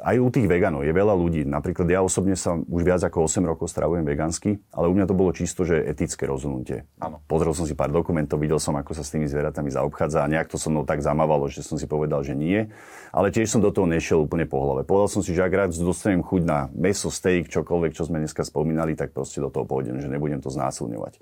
aj 0.07 0.17
u 0.23 0.29
tých 0.31 0.47
veganov 0.47 0.87
je 0.87 0.95
veľa 0.95 1.19
ľudí. 1.19 1.43
Napríklad 1.43 1.91
ja 1.91 1.99
osobne 1.99 2.39
sa 2.39 2.55
už 2.55 2.83
viac 2.87 3.03
ako 3.03 3.27
8 3.27 3.43
rokov 3.43 3.67
stravujem 3.67 4.07
vegansky, 4.07 4.63
ale 4.71 4.87
u 4.87 4.95
mňa 4.95 5.11
to 5.11 5.19
bolo 5.19 5.35
čisto, 5.35 5.67
že 5.67 5.83
etické 5.83 6.31
rozhodnutie. 6.31 6.87
Ano. 7.03 7.19
Pozrel 7.27 7.51
som 7.59 7.67
si 7.67 7.75
pár 7.75 7.91
dokumentov, 7.91 8.39
videl 8.39 8.63
som, 8.63 8.79
ako 8.79 8.95
sa 8.95 9.03
s 9.03 9.11
tými 9.11 9.27
zvieratami 9.27 9.75
zaobchádza 9.75 10.23
a 10.23 10.31
nejak 10.31 10.47
to 10.47 10.63
so 10.63 10.71
mnou 10.71 10.87
tak 10.87 11.03
zamávalo, 11.03 11.51
že 11.51 11.67
som 11.67 11.75
si 11.75 11.91
povedal, 11.91 12.23
že 12.23 12.39
nie. 12.39 12.71
Ale 13.11 13.35
tiež 13.35 13.51
som 13.51 13.59
do 13.59 13.75
toho 13.75 13.91
nešiel 13.91 14.23
úplne 14.23 14.47
po 14.47 14.63
hlave. 14.63 14.87
Povedal 14.87 15.11
som 15.11 15.23
si, 15.27 15.35
že 15.35 15.43
ak 15.43 15.53
rád 15.53 15.71
dostanem 15.75 16.23
chuť 16.23 16.43
na 16.47 16.71
meso, 16.79 17.11
steak, 17.11 17.51
čokoľvek, 17.51 17.99
čo 17.99 18.07
sme 18.07 18.23
dneska 18.23 18.47
spomínali, 18.47 18.95
tak 18.95 19.11
proste 19.11 19.43
do 19.43 19.51
toho 19.51 19.67
pôjdem, 19.67 19.99
že 19.99 20.07
nebudem 20.07 20.39
to 20.39 20.55
znásilňovať. 20.55 21.19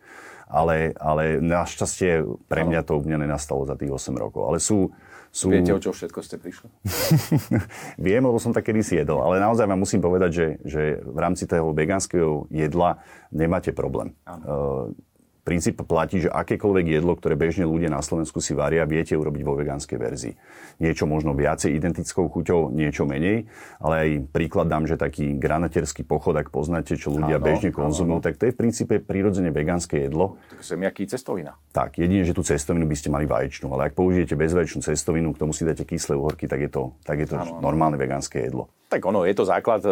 Ale, 0.47 0.95
ale 1.03 1.43
našťastie 1.43 2.23
pre 2.47 2.63
mňa 2.63 2.87
to 2.87 2.95
úplne 2.95 3.19
nenastalo 3.27 3.67
za 3.67 3.75
tých 3.75 3.91
8 3.91 4.15
rokov. 4.15 4.47
Ale 4.47 4.63
sú, 4.63 4.95
sú... 5.35 5.53
Viete, 5.53 5.73
o 5.73 5.81
čo 5.81 5.93
všetko 5.93 6.19
ste 6.23 6.37
prišli? 6.37 6.69
Viem, 8.07 8.23
lebo 8.27 8.39
som 8.43 8.53
tak 8.53 8.67
kedysi 8.69 9.01
jedol, 9.01 9.23
ale 9.23 9.43
naozaj 9.43 9.67
vám 9.67 9.81
musím 9.81 10.01
povedať, 10.03 10.31
že, 10.33 10.47
že 10.65 10.83
v 11.01 11.19
rámci 11.19 11.49
toho 11.49 11.73
vegánskeho 11.73 12.51
jedla 12.51 13.01
nemáte 13.33 13.71
problém. 13.75 14.15
Ano 14.25 14.95
princíp 15.47 15.79
platí, 15.87 16.27
že 16.27 16.35
akékoľvek 16.35 16.99
jedlo, 16.99 17.15
ktoré 17.15 17.39
bežne 17.39 17.63
ľudia 17.63 17.87
na 17.87 18.03
Slovensku 18.03 18.43
si 18.43 18.51
varia, 18.51 18.83
viete 18.83 19.15
urobiť 19.15 19.43
vo 19.47 19.55
vegánskej 19.55 19.95
verzii. 19.95 20.35
Niečo 20.83 21.07
možno 21.07 21.39
viacej 21.39 21.71
identickou 21.71 22.27
chuťou, 22.27 22.75
niečo 22.75 23.07
menej, 23.07 23.47
ale 23.79 23.95
aj 23.95 24.09
príklad 24.35 24.67
dám, 24.67 24.91
že 24.91 24.99
taký 24.99 25.39
granaterský 25.39 26.03
pochod, 26.03 26.35
ak 26.35 26.51
poznáte, 26.51 26.99
čo 26.99 27.15
ľudia 27.15 27.39
áno, 27.39 27.47
bežne 27.47 27.71
konzumujú, 27.71 28.27
tak 28.27 28.43
to 28.43 28.51
je 28.51 28.53
v 28.53 28.59
princípe 28.59 28.99
prirodzene 28.99 29.55
vegánske 29.55 30.11
jedlo. 30.11 30.35
Tak 30.51 30.67
zemiaky 30.67 31.07
cestovina. 31.07 31.55
Tak, 31.71 32.03
jedine, 32.03 32.27
že 32.27 32.35
tú 32.35 32.43
cestovinu 32.43 32.91
by 32.91 32.97
ste 32.99 33.15
mali 33.15 33.31
vaječnú, 33.31 33.71
ale 33.71 33.89
ak 33.89 33.95
použijete 33.95 34.35
bezvaječnú 34.35 34.83
cestovinu, 34.83 35.31
k 35.31 35.47
tomu 35.47 35.55
si 35.55 35.63
dáte 35.63 35.87
kyslé 35.87 36.19
uhorky, 36.19 36.51
tak 36.51 36.67
je 36.67 36.71
to, 36.75 36.99
tak 37.07 37.23
je 37.23 37.31
to 37.31 37.39
áno, 37.39 37.63
normálne 37.63 37.95
vegánske 37.95 38.43
jedlo. 38.43 38.67
Tak 38.87 39.03
ono, 39.03 39.27
je 39.27 39.35
to 39.35 39.43
základ 39.43 39.83
e, 39.83 39.91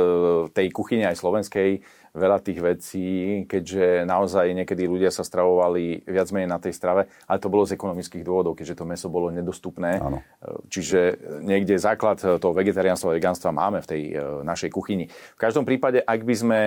tej 0.55 0.71
kuchyne 0.71 1.11
aj 1.11 1.19
slovenskej, 1.19 1.83
veľa 2.15 2.39
tých 2.39 2.59
vecí, 2.63 3.07
keďže 3.51 4.07
naozaj 4.07 4.55
niekedy 4.55 4.87
ľudia 4.87 5.11
sa 5.11 5.27
stravovali 5.45 6.09
viac 6.09 6.29
menej 6.33 6.49
na 6.49 6.57
tej 6.57 6.73
strave, 6.73 7.13
ale 7.29 7.37
to 7.37 7.53
bolo 7.53 7.69
z 7.69 7.77
ekonomických 7.77 8.25
dôvodov, 8.25 8.57
keďže 8.57 8.81
to 8.81 8.89
meso 8.89 9.13
bolo 9.13 9.29
nedostupné. 9.29 10.01
Áno. 10.01 10.25
E, 10.41 10.73
čiže 10.73 11.21
niekde 11.45 11.77
základ 11.77 12.17
toho 12.17 12.57
vegetariánstva 12.57 13.13
a 13.13 13.17
vegánstva 13.21 13.53
máme 13.53 13.85
v 13.85 13.89
tej 13.93 14.03
e, 14.09 14.13
našej 14.41 14.73
kuchyni. 14.73 15.13
V 15.13 15.41
každom 15.41 15.69
prípade, 15.69 16.01
ak 16.01 16.21
by 16.25 16.35
sme 16.35 16.61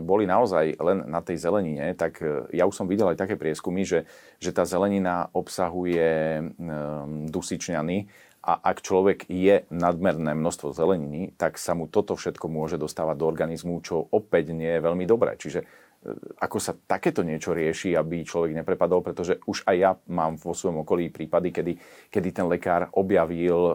boli 0.00 0.24
naozaj 0.24 0.80
len 0.80 1.04
na 1.04 1.20
tej 1.20 1.36
zelenine, 1.36 1.92
tak 1.92 2.24
ja 2.48 2.64
už 2.64 2.72
som 2.72 2.88
videl 2.88 3.12
aj 3.12 3.20
také 3.20 3.36
prieskumy, 3.36 3.84
že, 3.84 4.08
že 4.40 4.56
tá 4.56 4.64
zelenina 4.64 5.28
obsahuje 5.36 6.40
dusičňany, 7.28 8.08
a 8.48 8.56
ak 8.56 8.80
človek 8.80 9.28
je 9.28 9.68
nadmerné 9.68 10.32
množstvo 10.32 10.72
zeleniny, 10.72 11.36
tak 11.36 11.60
sa 11.60 11.76
mu 11.76 11.84
toto 11.84 12.16
všetko 12.16 12.48
môže 12.48 12.80
dostávať 12.80 13.20
do 13.20 13.28
organizmu, 13.28 13.84
čo 13.84 14.08
opäť 14.08 14.56
nie 14.56 14.72
je 14.78 14.80
veľmi 14.80 15.04
dobré. 15.04 15.36
Čiže 15.36 15.60
e, 15.60 15.66
ako 16.38 16.58
sa 16.62 16.78
takéto 16.78 17.26
niečo 17.26 17.50
rieši, 17.50 17.98
aby 17.98 18.22
človek 18.22 18.54
neprepadol, 18.54 19.02
pretože 19.02 19.42
už 19.50 19.66
aj 19.66 19.76
ja 19.76 19.90
mám 20.06 20.38
vo 20.38 20.54
svojom 20.54 20.86
okolí 20.86 21.10
prípady, 21.10 21.50
kedy, 21.50 21.72
kedy 22.08 22.28
ten 22.30 22.46
lekár 22.46 22.86
objavil 22.94 23.74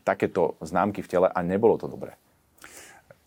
takéto 0.00 0.56
známky 0.64 1.04
v 1.04 1.10
tele 1.10 1.28
a 1.28 1.38
nebolo 1.44 1.76
to 1.76 1.84
dobré. 1.84 2.16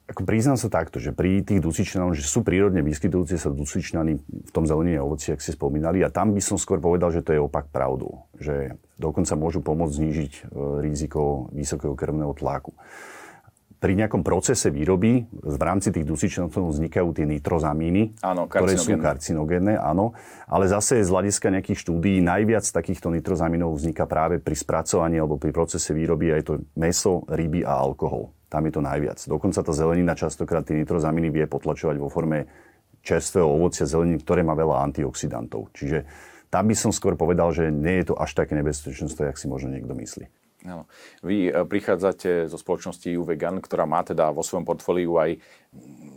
Ako 0.08 0.24
priznám 0.24 0.56
sa 0.56 0.72
takto, 0.72 1.04
že 1.04 1.12
pri 1.12 1.44
tých 1.44 1.60
dusičnanoch, 1.60 2.16
že 2.16 2.24
sú 2.24 2.40
prírodne 2.40 2.80
vyskytujúce 2.80 3.36
sa 3.36 3.52
dusičnany 3.52 4.24
v 4.24 4.52
tom 4.56 4.64
zelenine 4.64 5.04
a 5.04 5.06
ovoci, 5.06 5.36
ak 5.36 5.44
ste 5.44 5.52
spomínali, 5.52 6.00
a 6.00 6.08
tam 6.08 6.32
by 6.32 6.40
som 6.40 6.56
skôr 6.56 6.80
povedal, 6.80 7.12
že 7.12 7.20
to 7.20 7.36
je 7.36 7.44
opak 7.44 7.68
pravdu. 7.68 8.16
Že 8.40 8.80
dokonca 8.96 9.36
môžu 9.36 9.60
pomôcť 9.60 9.98
znížiť 10.00 10.32
e, 10.32 10.42
riziko 10.80 11.52
vysokého 11.52 11.92
krvného 11.92 12.32
tlaku. 12.40 12.72
Pri 13.78 13.94
nejakom 13.94 14.26
procese 14.26 14.74
výroby 14.74 15.30
v 15.30 15.62
rámci 15.62 15.94
tých 15.94 16.02
dusičnanov 16.02 16.50
vznikajú 16.50 17.14
tie 17.14 17.30
nitrozamíny, 17.30 18.18
áno, 18.26 18.50
ktoré 18.50 18.74
sú 18.74 18.98
karcinogénne, 18.98 19.78
áno. 19.78 20.18
Ale 20.50 20.66
zase 20.66 20.98
z 21.06 21.10
hľadiska 21.14 21.54
nejakých 21.54 21.86
štúdií 21.86 22.18
najviac 22.26 22.66
takýchto 22.66 23.14
nitrozamínov 23.14 23.78
vzniká 23.78 24.10
práve 24.10 24.42
pri 24.42 24.58
spracovaní 24.58 25.22
alebo 25.22 25.38
pri 25.38 25.54
procese 25.54 25.94
výroby 25.94 26.34
aj 26.34 26.42
to 26.50 26.54
meso, 26.74 27.22
ryby 27.30 27.62
a 27.62 27.78
alkohol. 27.78 28.34
Tam 28.50 28.66
je 28.66 28.74
to 28.74 28.82
najviac. 28.82 29.22
Dokonca 29.30 29.62
tá 29.62 29.74
zelenina 29.76 30.18
častokrát 30.18 30.66
tie 30.66 30.82
nitrozaminy 30.82 31.30
vie 31.30 31.46
potlačovať 31.46 32.02
vo 32.02 32.10
forme 32.10 32.50
čerstvého 33.06 33.46
ovocia 33.46 33.86
zeleniny, 33.86 34.26
ktoré 34.26 34.42
má 34.42 34.58
veľa 34.58 34.90
antioxidantov. 34.90 35.70
Čiže 35.78 36.10
tam 36.50 36.66
by 36.66 36.76
som 36.76 36.90
skôr 36.96 37.14
povedal, 37.14 37.54
že 37.54 37.70
nie 37.70 38.02
je 38.02 38.10
to 38.10 38.16
až 38.18 38.34
také 38.34 38.56
nebezpečenstvo, 38.56 39.28
jak 39.28 39.38
si 39.38 39.46
možno 39.52 39.70
niekto 39.70 39.92
myslí. 39.94 40.47
No. 40.68 40.84
Vy 41.24 41.48
e, 41.48 41.52
prichádzate 41.64 42.52
zo 42.52 42.60
spoločnosti 42.60 43.08
EU 43.16 43.24
Vegan, 43.24 43.64
ktorá 43.64 43.88
má 43.88 44.04
teda 44.04 44.36
vo 44.36 44.44
svojom 44.44 44.68
portfóliu 44.68 45.16
aj 45.16 45.40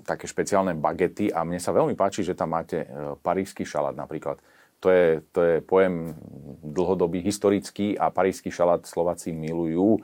také 0.02 0.26
špeciálne 0.26 0.75
bagety 0.75 1.30
a 1.30 1.47
mne 1.47 1.62
sa 1.62 1.71
veľmi 1.71 1.95
páči, 1.95 2.26
že 2.26 2.35
tam 2.35 2.59
máte 2.59 2.83
e, 2.83 2.87
parížský 3.23 3.62
šalát 3.62 3.95
napríklad. 3.95 4.42
To 4.83 4.90
je, 4.90 5.21
to 5.30 5.40
je 5.45 5.54
pojem 5.62 6.16
dlhodobý, 6.64 7.23
historický 7.23 7.95
a 7.95 8.11
parížský 8.11 8.50
šalát 8.50 8.83
Slováci 8.88 9.30
milujú. 9.30 10.02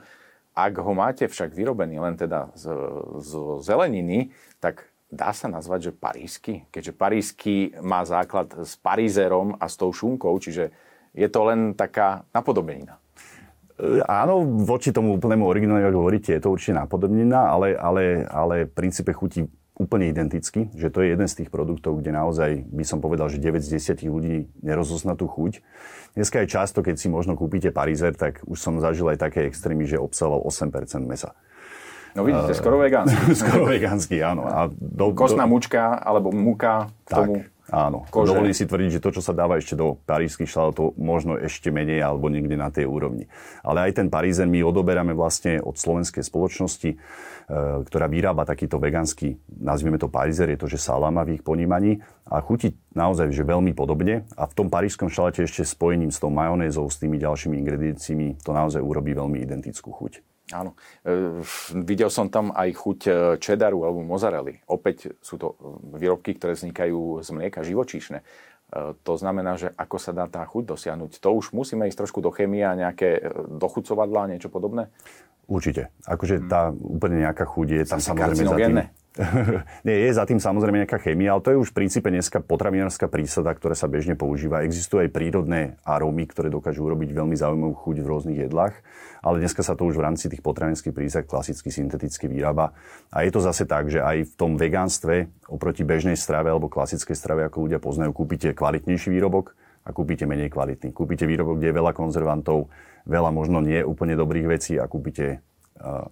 Ak 0.53 0.77
ho 0.79 0.93
máte 0.93 1.27
však 1.27 1.51
vyrobený 1.51 1.99
len 1.99 2.15
teda 2.15 2.53
z, 2.53 2.71
z 3.19 3.31
zeleniny, 3.65 4.31
tak 4.61 4.85
dá 5.09 5.33
sa 5.33 5.49
nazvať, 5.49 5.91
že 5.91 5.97
parísky? 5.97 6.53
Keďže 6.69 6.93
parísky 6.93 7.55
má 7.81 8.05
základ 8.05 8.53
s 8.53 8.77
parízerom 8.77 9.57
a 9.57 9.65
s 9.65 9.75
tou 9.75 9.89
šunkou, 9.89 10.37
čiže 10.37 10.69
je 11.17 11.27
to 11.27 11.41
len 11.49 11.73
taká 11.73 12.21
napodobenina. 12.29 13.01
Áno, 14.09 14.41
voči 14.65 14.89
tomu 14.89 15.13
úplnému 15.21 15.45
originálu, 15.45 15.85
ako 15.85 16.01
hovoríte, 16.01 16.33
je 16.33 16.41
to 16.41 16.49
určite 16.49 16.81
napodobnina, 16.81 17.53
ale, 17.53 17.77
ale, 17.77 18.25
ale 18.25 18.55
v 18.65 18.73
princípe 18.73 19.13
chutí 19.13 19.45
úplne 19.77 20.09
identicky, 20.09 20.73
že 20.73 20.89
to 20.89 21.05
je 21.05 21.13
jeden 21.13 21.29
z 21.29 21.45
tých 21.45 21.53
produktov, 21.53 22.01
kde 22.01 22.09
naozaj 22.09 22.65
by 22.65 22.81
som 22.81 22.97
povedal, 22.97 23.29
že 23.29 23.37
9 23.37 23.61
z 23.61 23.77
10 23.77 24.09
ľudí 24.09 24.49
nerozozná 24.65 25.13
tú 25.13 25.29
chuť. 25.29 25.61
Dneska 26.17 26.41
je 26.41 26.49
často, 26.49 26.81
keď 26.81 26.97
si 26.97 27.13
možno 27.13 27.37
kúpite 27.37 27.69
parizer, 27.69 28.17
tak 28.17 28.41
už 28.49 28.57
som 28.57 28.81
zažil 28.81 29.05
aj 29.13 29.21
také 29.21 29.45
extrémy, 29.45 29.85
že 29.85 30.01
obsahoval 30.01 30.41
8% 30.49 30.73
mesa. 31.05 31.37
No 32.17 32.25
vidíte, 32.25 32.49
uh, 32.49 32.57
skoro 32.57 32.81
vegánsky. 32.81 33.21
skoro 33.45 33.69
vegánsky, 33.69 34.17
áno. 34.25 34.49
A 34.49 34.73
do, 34.73 35.13
Kostná 35.13 35.45
do... 35.45 35.53
mučka 35.53 35.93
alebo 36.01 36.33
múka 36.33 36.89
k 37.05 37.09
tak. 37.13 37.17
tomu 37.21 37.33
Áno, 37.67 38.07
kože. 38.07 38.31
dovolím 38.31 38.55
si 38.55 38.63
tvrdiť, 38.63 38.99
že 38.99 39.03
to, 39.03 39.19
čo 39.19 39.21
sa 39.21 39.35
dáva 39.35 39.59
ešte 39.59 39.75
do 39.75 39.99
parížských 40.07 40.47
šalátov, 40.47 40.95
možno 40.95 41.35
ešte 41.35 41.67
menej 41.67 41.99
alebo 41.99 42.31
niekde 42.31 42.55
na 42.55 42.71
tej 42.71 42.87
úrovni. 42.87 43.27
Ale 43.59 43.91
aj 43.91 43.99
ten 43.99 44.07
parízen 44.07 44.47
my 44.47 44.63
odoberáme 44.63 45.11
vlastne 45.11 45.59
od 45.59 45.75
slovenskej 45.75 46.23
spoločnosti, 46.23 46.95
e, 46.95 46.97
ktorá 47.83 48.07
vyrába 48.07 48.47
takýto 48.47 48.79
vegánsky, 48.79 49.35
nazvieme 49.51 49.99
to 49.99 50.07
parízer, 50.07 50.47
je 50.47 50.59
to, 50.63 50.67
že 50.71 50.79
salama 50.79 51.27
v 51.27 51.39
ich 51.39 51.43
ponímaní 51.43 51.99
a 52.23 52.39
chutí 52.39 52.71
naozaj 52.95 53.35
že 53.35 53.43
veľmi 53.43 53.75
podobne 53.75 54.23
a 54.39 54.47
v 54.47 54.55
tom 54.55 54.71
parížskom 54.71 55.11
šaláte 55.11 55.43
ešte 55.43 55.67
spojením 55.67 56.11
s 56.15 56.23
tou 56.23 56.31
majonézou, 56.31 56.87
s 56.87 56.95
tými 57.03 57.19
ďalšími 57.19 57.59
ingredienciami, 57.59 58.39
to 58.47 58.55
naozaj 58.55 58.79
urobí 58.79 59.11
veľmi 59.11 59.43
identickú 59.43 59.91
chuť. 59.91 60.26
Áno. 60.55 60.79
E, 61.03 61.43
videl 61.83 62.07
som 62.07 62.31
tam 62.31 62.55
aj 62.55 62.69
chuť 62.71 62.99
čedaru 63.43 63.83
e, 63.83 63.83
alebo 63.83 63.99
mozarely. 64.03 64.63
Opäť 64.71 65.11
sú 65.19 65.35
to 65.35 65.59
e, 65.59 65.99
výrobky, 65.99 66.39
ktoré 66.39 66.55
vznikajú 66.55 67.19
z 67.19 67.29
mlieka 67.35 67.67
živočíšne. 67.67 68.23
E, 68.23 68.95
to 69.03 69.13
znamená, 69.15 69.55
že 69.55 69.71
ako 69.75 69.97
sa 69.99 70.11
dá 70.11 70.27
tá 70.27 70.43
chuť 70.43 70.63
dosiahnuť. 70.75 71.19
To 71.23 71.29
už 71.35 71.55
musíme 71.55 71.87
ísť 71.87 72.03
trošku 72.03 72.19
do 72.19 72.31
chemie 72.31 72.63
a 72.63 72.75
nejaké 72.75 73.19
e, 73.19 73.21
dochucovadlá, 73.59 74.31
niečo 74.31 74.47
podobné? 74.47 74.91
Určite. 75.47 75.95
Akože 76.03 76.43
tá 76.51 76.75
úplne 76.75 77.23
nejaká 77.23 77.47
chuť 77.47 77.67
je 77.71 77.83
tam 77.87 77.99
samozrejme 78.03 78.43
za 78.43 78.57
tým. 78.59 78.77
Nie, 79.87 80.07
je 80.07 80.11
za 80.13 80.29
tým 80.29 80.37
samozrejme 80.37 80.85
nejaká 80.85 81.01
chémia, 81.01 81.33
ale 81.33 81.41
to 81.41 81.49
je 81.53 81.61
už 81.61 81.73
v 81.73 81.77
princípe 81.83 82.07
dneska 82.07 82.37
potravinárska 82.41 83.09
prísada, 83.09 83.49
ktorá 83.49 83.73
sa 83.73 83.89
bežne 83.89 84.13
používa. 84.13 84.61
Existujú 84.61 85.01
aj 85.05 85.13
prírodné 85.13 85.81
arómy, 85.81 86.29
ktoré 86.29 86.53
dokážu 86.53 86.85
urobiť 86.85 87.17
veľmi 87.17 87.33
zaujímavú 87.33 87.73
chuť 87.73 87.97
v 88.01 88.09
rôznych 88.09 88.39
jedlách, 88.47 88.77
ale 89.25 89.41
dneska 89.41 89.65
sa 89.65 89.73
to 89.73 89.89
už 89.89 89.97
v 89.97 90.05
rámci 90.05 90.29
tých 90.29 90.45
potravinských 90.45 90.93
prísad 90.93 91.23
klasicky 91.25 91.73
synteticky 91.73 92.29
vyrába. 92.29 92.77
A 93.09 93.25
je 93.25 93.33
to 93.33 93.41
zase 93.41 93.65
tak, 93.65 93.89
že 93.89 94.05
aj 94.05 94.29
v 94.29 94.33
tom 94.37 94.53
vegánstve 94.55 95.49
oproti 95.49 95.81
bežnej 95.81 96.15
strave 96.15 96.53
alebo 96.53 96.69
klasickej 96.69 97.17
strave, 97.17 97.41
ako 97.49 97.65
ľudia 97.65 97.79
poznajú, 97.81 98.13
kúpite 98.13 98.53
kvalitnejší 98.53 99.09
výrobok 99.17 99.57
a 99.87 99.89
kúpite 99.95 100.29
menej 100.29 100.53
kvalitný. 100.53 100.93
Kúpite 100.93 101.25
výrobok, 101.25 101.57
kde 101.57 101.73
je 101.73 101.77
veľa 101.79 101.91
konzervantov, 101.95 102.69
veľa 103.07 103.31
možno 103.33 103.63
nie 103.63 103.81
úplne 103.81 104.13
dobrých 104.13 104.47
vecí 104.59 104.75
a 104.75 104.85
kúpite 104.85 105.41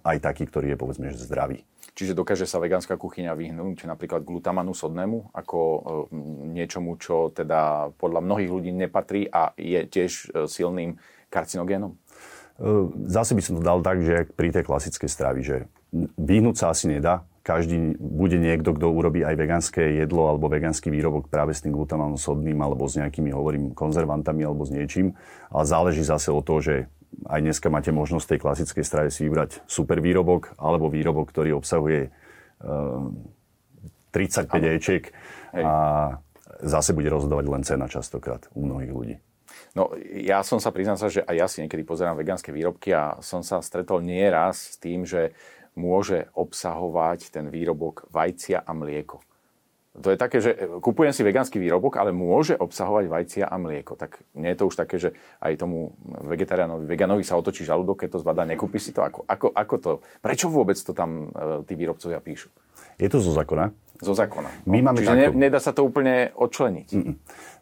aj 0.02 0.16
taký, 0.22 0.46
ktorý 0.46 0.74
je 0.74 0.78
povedzme 0.78 1.10
že 1.10 1.22
zdravý. 1.26 1.66
Čiže 1.96 2.12
dokáže 2.12 2.44
sa 2.44 2.60
vegánska 2.60 3.00
kuchyňa 3.00 3.32
vyhnúť 3.32 3.88
napríklad 3.88 4.20
glutamanu 4.20 4.76
sodnému 4.76 5.32
ako 5.32 5.58
e, 5.58 5.80
niečomu, 6.52 7.00
čo 7.00 7.32
teda 7.32 7.88
podľa 7.96 8.20
mnohých 8.20 8.52
ľudí 8.52 8.70
nepatrí 8.76 9.24
a 9.32 9.56
je 9.56 9.80
tiež 9.88 10.12
e, 10.12 10.44
silným 10.44 11.00
karcinogénom? 11.32 11.96
Zase 13.04 13.36
by 13.36 13.42
som 13.44 13.60
to 13.60 13.62
dal 13.64 13.84
tak, 13.84 14.00
že 14.00 14.28
pri 14.32 14.48
tej 14.48 14.64
klasickej 14.64 15.08
stravy, 15.12 15.40
že 15.44 15.56
vyhnúť 16.16 16.56
sa 16.56 16.72
asi 16.72 16.88
nedá. 16.88 17.24
Každý 17.44 18.00
bude 18.00 18.42
niekto, 18.42 18.74
kto 18.74 18.90
urobí 18.90 19.22
aj 19.22 19.38
vegánske 19.38 20.02
jedlo 20.02 20.26
alebo 20.26 20.50
vegánsky 20.50 20.90
výrobok 20.90 21.30
práve 21.30 21.54
s 21.54 21.62
tým 21.62 21.76
glutamanom 21.76 22.18
sodným 22.18 22.58
alebo 22.58 22.90
s 22.90 22.98
nejakými, 22.98 23.30
hovorím, 23.30 23.70
konzervantami 23.76 24.42
alebo 24.42 24.66
s 24.66 24.74
niečím. 24.74 25.14
Ale 25.52 25.62
záleží 25.68 26.02
zase 26.02 26.32
o 26.34 26.42
to, 26.42 26.58
že 26.58 26.90
aj 27.24 27.40
dneska 27.40 27.72
máte 27.72 27.88
možnosť 27.94 28.36
tej 28.36 28.42
klasickej 28.44 28.84
strave 28.84 29.08
si 29.08 29.24
vybrať 29.24 29.64
super 29.64 30.04
výrobok 30.04 30.52
alebo 30.60 30.92
výrobok, 30.92 31.32
ktorý 31.32 31.56
obsahuje 31.56 32.12
uh, 32.12 33.08
35 34.12 34.76
Ečiek 34.76 35.04
a 35.56 35.74
zase 36.64 36.96
bude 36.96 37.08
rozhodovať 37.12 37.44
len 37.48 37.62
cena 37.64 37.86
častokrát 37.88 38.48
u 38.52 38.64
mnohých 38.64 38.92
ľudí. 38.92 39.16
No, 39.76 39.92
ja 40.08 40.40
som 40.40 40.56
sa 40.56 40.72
priznal 40.72 40.96
sa, 40.96 41.12
že 41.12 41.20
aj 41.24 41.36
ja 41.36 41.46
si 41.48 41.60
niekedy 41.60 41.84
pozerám 41.84 42.16
vegánske 42.16 42.48
výrobky 42.52 42.96
a 42.96 43.20
som 43.20 43.44
sa 43.44 43.60
stretol 43.60 44.00
nieraz 44.00 44.72
s 44.72 44.76
tým, 44.80 45.04
že 45.04 45.36
môže 45.76 46.32
obsahovať 46.32 47.28
ten 47.28 47.52
výrobok 47.52 48.08
vajcia 48.08 48.64
a 48.64 48.72
mlieko. 48.72 49.20
To 49.96 50.12
je 50.12 50.18
také, 50.20 50.44
že 50.44 50.52
kupujem 50.84 51.12
si 51.16 51.24
vegánsky 51.24 51.56
výrobok, 51.56 51.96
ale 51.96 52.12
môže 52.12 52.52
obsahovať 52.52 53.04
vajcia 53.08 53.44
a 53.48 53.56
mlieko. 53.56 53.96
Tak 53.96 54.20
nie 54.36 54.52
je 54.52 54.58
to 54.60 54.68
už 54.68 54.76
také, 54.76 54.96
že 55.00 55.16
aj 55.40 55.56
tomu 55.56 55.96
vegetariánovi, 56.04 56.84
veganovi 56.84 57.24
sa 57.24 57.40
otočí 57.40 57.64
žalúdok, 57.64 58.04
keď 58.04 58.16
to 58.16 58.22
zbadá, 58.22 58.44
nekúpi 58.44 58.76
si 58.76 58.92
to. 58.92 59.00
Ako, 59.00 59.24
ako, 59.24 59.48
ako 59.56 59.74
to? 59.80 59.92
Prečo 60.20 60.52
vôbec 60.52 60.76
to 60.76 60.92
tam 60.92 61.32
e, 61.32 61.64
tí 61.64 61.72
výrobcovia 61.78 62.20
píšu? 62.20 62.52
Je 63.00 63.08
to 63.08 63.24
zo 63.24 63.32
zákona. 63.32 63.72
Zo 63.96 64.12
zákona. 64.12 64.68
My 64.68 64.84
no. 64.84 64.92
máme 64.92 65.00
Čiže 65.00 65.08
takto. 65.08 65.32
ne, 65.32 65.40
nedá 65.40 65.58
sa 65.60 65.72
to 65.72 65.80
úplne 65.88 66.28
odčleniť. 66.36 66.88
Mm-mm. 66.92 67.14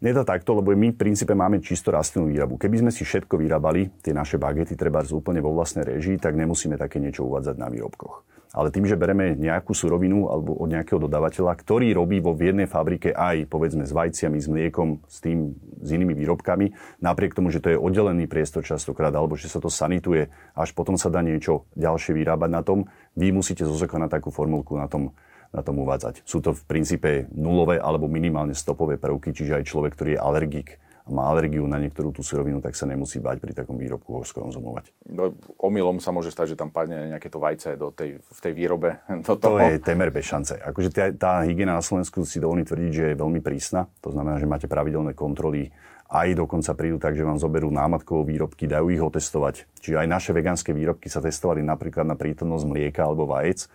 Nedá 0.02 0.26
takto, 0.26 0.58
lebo 0.58 0.74
my 0.74 0.90
v 0.90 0.98
princípe 0.98 1.30
máme 1.38 1.62
čisto 1.62 1.94
rastlinnú 1.94 2.26
výrobu. 2.34 2.58
Keby 2.58 2.82
sme 2.82 2.90
si 2.90 3.06
všetko 3.06 3.38
vyrábali, 3.38 3.94
tie 4.02 4.10
naše 4.10 4.42
bagety 4.42 4.74
treba 4.74 5.06
úplne 5.14 5.38
vo 5.38 5.54
vlastnej 5.54 5.86
režii, 5.86 6.18
tak 6.18 6.34
nemusíme 6.34 6.74
také 6.74 6.98
niečo 6.98 7.22
uvádzať 7.22 7.54
na 7.54 7.70
výrobkoch 7.70 8.33
ale 8.54 8.70
tým, 8.70 8.86
že 8.86 8.94
bereme 8.94 9.34
nejakú 9.34 9.74
surovinu 9.74 10.30
alebo 10.30 10.54
od 10.54 10.70
nejakého 10.70 11.02
dodávateľa, 11.02 11.58
ktorý 11.58 11.90
robí 11.90 12.22
vo 12.22 12.38
jednej 12.38 12.70
fabrike 12.70 13.10
aj 13.10 13.50
povedzme 13.50 13.82
s 13.82 13.90
vajciami, 13.90 14.38
s 14.38 14.46
mliekom, 14.46 15.02
s 15.10 15.18
tým, 15.18 15.58
s 15.82 15.88
inými 15.90 16.14
výrobkami, 16.14 16.70
napriek 17.02 17.34
tomu, 17.34 17.50
že 17.50 17.58
to 17.58 17.74
je 17.74 17.82
oddelený 17.82 18.30
priestor 18.30 18.62
častokrát, 18.62 19.10
alebo 19.10 19.34
že 19.34 19.50
sa 19.50 19.58
to 19.58 19.66
sanituje, 19.66 20.30
až 20.54 20.70
potom 20.70 20.94
sa 20.94 21.10
dá 21.10 21.18
niečo 21.18 21.66
ďalšie 21.74 22.14
vyrábať 22.14 22.50
na 22.54 22.62
tom, 22.62 22.86
vy 23.18 23.34
musíte 23.34 23.66
zo 23.66 23.74
na 23.98 24.06
takú 24.06 24.30
formulku 24.30 24.78
na 24.78 24.86
tom, 24.86 25.10
na 25.50 25.62
tom 25.62 25.82
uvádzať. 25.82 26.22
Sú 26.22 26.38
to 26.38 26.54
v 26.54 26.62
princípe 26.66 27.26
nulové 27.34 27.82
alebo 27.82 28.06
minimálne 28.06 28.54
stopové 28.54 28.98
prvky, 29.02 29.34
čiže 29.34 29.58
aj 29.58 29.68
človek, 29.68 29.92
ktorý 29.98 30.10
je 30.14 30.22
alergik 30.22 30.68
a 31.04 31.08
má 31.12 31.28
alergiu 31.28 31.68
na 31.68 31.76
niektorú 31.76 32.16
tú 32.16 32.24
surovinu, 32.24 32.64
tak 32.64 32.72
sa 32.72 32.88
nemusí 32.88 33.20
bať 33.20 33.36
pri 33.36 33.52
takom 33.52 33.76
výrobku 33.76 34.16
ho 34.16 34.22
skonzumovať. 34.24 34.88
No, 35.12 35.36
omylom 35.60 36.00
sa 36.00 36.16
môže 36.16 36.32
stať, 36.32 36.56
že 36.56 36.60
tam 36.60 36.72
padne 36.72 37.12
nejaké 37.12 37.28
to 37.28 37.36
vajce 37.36 37.76
do 37.76 37.92
tej, 37.92 38.24
v 38.24 38.38
tej 38.40 38.52
výrobe. 38.56 39.04
Do 39.28 39.36
toho. 39.36 39.60
To 39.60 39.68
je 39.68 39.84
temer 39.84 40.08
bez 40.08 40.24
šance. 40.24 40.56
Akože 40.56 40.88
tá, 40.88 41.12
tá 41.12 41.32
hygiena 41.44 41.76
na 41.76 41.84
Slovensku 41.84 42.24
si 42.24 42.40
dovolí 42.40 42.64
tvrdiť, 42.64 42.92
že 42.92 43.04
je 43.12 43.20
veľmi 43.20 43.44
prísna. 43.44 43.84
To 44.00 44.16
znamená, 44.16 44.40
že 44.40 44.48
máte 44.48 44.64
pravidelné 44.64 45.12
kontroly 45.12 45.68
aj 46.14 46.36
dokonca 46.36 46.76
prídu 46.76 46.96
tak, 47.00 47.16
že 47.16 47.26
vám 47.26 47.40
zoberú 47.40 47.72
námatkovo 47.72 48.22
výrobky, 48.28 48.68
dajú 48.68 48.92
ich 48.92 49.02
otestovať. 49.02 49.66
Čiže 49.80 50.04
aj 50.04 50.08
naše 50.08 50.30
vegánske 50.36 50.70
výrobky 50.70 51.08
sa 51.08 51.24
testovali 51.24 51.64
napríklad 51.64 52.04
na 52.04 52.14
prítomnosť 52.14 52.64
mlieka 52.68 53.00
alebo 53.02 53.26
vajec 53.26 53.66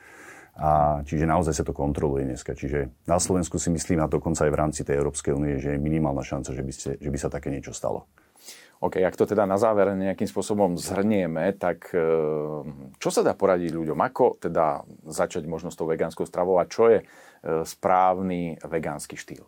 a 0.56 1.02
čiže 1.06 1.30
naozaj 1.30 1.54
sa 1.54 1.64
to 1.64 1.76
kontroluje 1.76 2.26
dneska. 2.26 2.58
Čiže 2.58 3.06
na 3.06 3.22
Slovensku 3.22 3.62
si 3.62 3.70
myslím, 3.70 4.02
a 4.04 4.12
dokonca 4.12 4.48
aj 4.48 4.52
v 4.52 4.60
rámci 4.60 4.82
tej 4.84 5.00
Európskej 5.00 5.36
únie, 5.36 5.62
že 5.62 5.76
je 5.76 5.80
minimálna 5.80 6.26
šanca, 6.26 6.52
že 6.52 6.64
by, 6.64 6.74
ste, 6.74 6.90
že 6.98 7.10
by 7.10 7.18
sa 7.20 7.30
také 7.30 7.54
niečo 7.54 7.72
stalo. 7.72 8.10
OK, 8.80 9.04
ak 9.04 9.20
to 9.20 9.28
teda 9.28 9.44
na 9.44 9.60
záver 9.60 9.92
nejakým 9.92 10.24
spôsobom 10.24 10.80
zhrnieme, 10.80 11.52
tak 11.60 11.92
e, 11.92 12.00
čo 12.96 13.10
sa 13.12 13.20
dá 13.20 13.36
poradiť 13.36 13.76
ľuďom? 13.76 14.00
Ako 14.00 14.40
teda 14.40 14.88
začať 15.04 15.44
možno 15.52 15.68
s 15.68 15.76
tou 15.76 15.84
vegánskou 15.84 16.24
stravou 16.24 16.64
a 16.64 16.68
čo 16.68 16.88
je 16.88 17.04
e, 17.04 17.06
správny 17.68 18.56
vegánsky 18.64 19.20
štýl? 19.20 19.44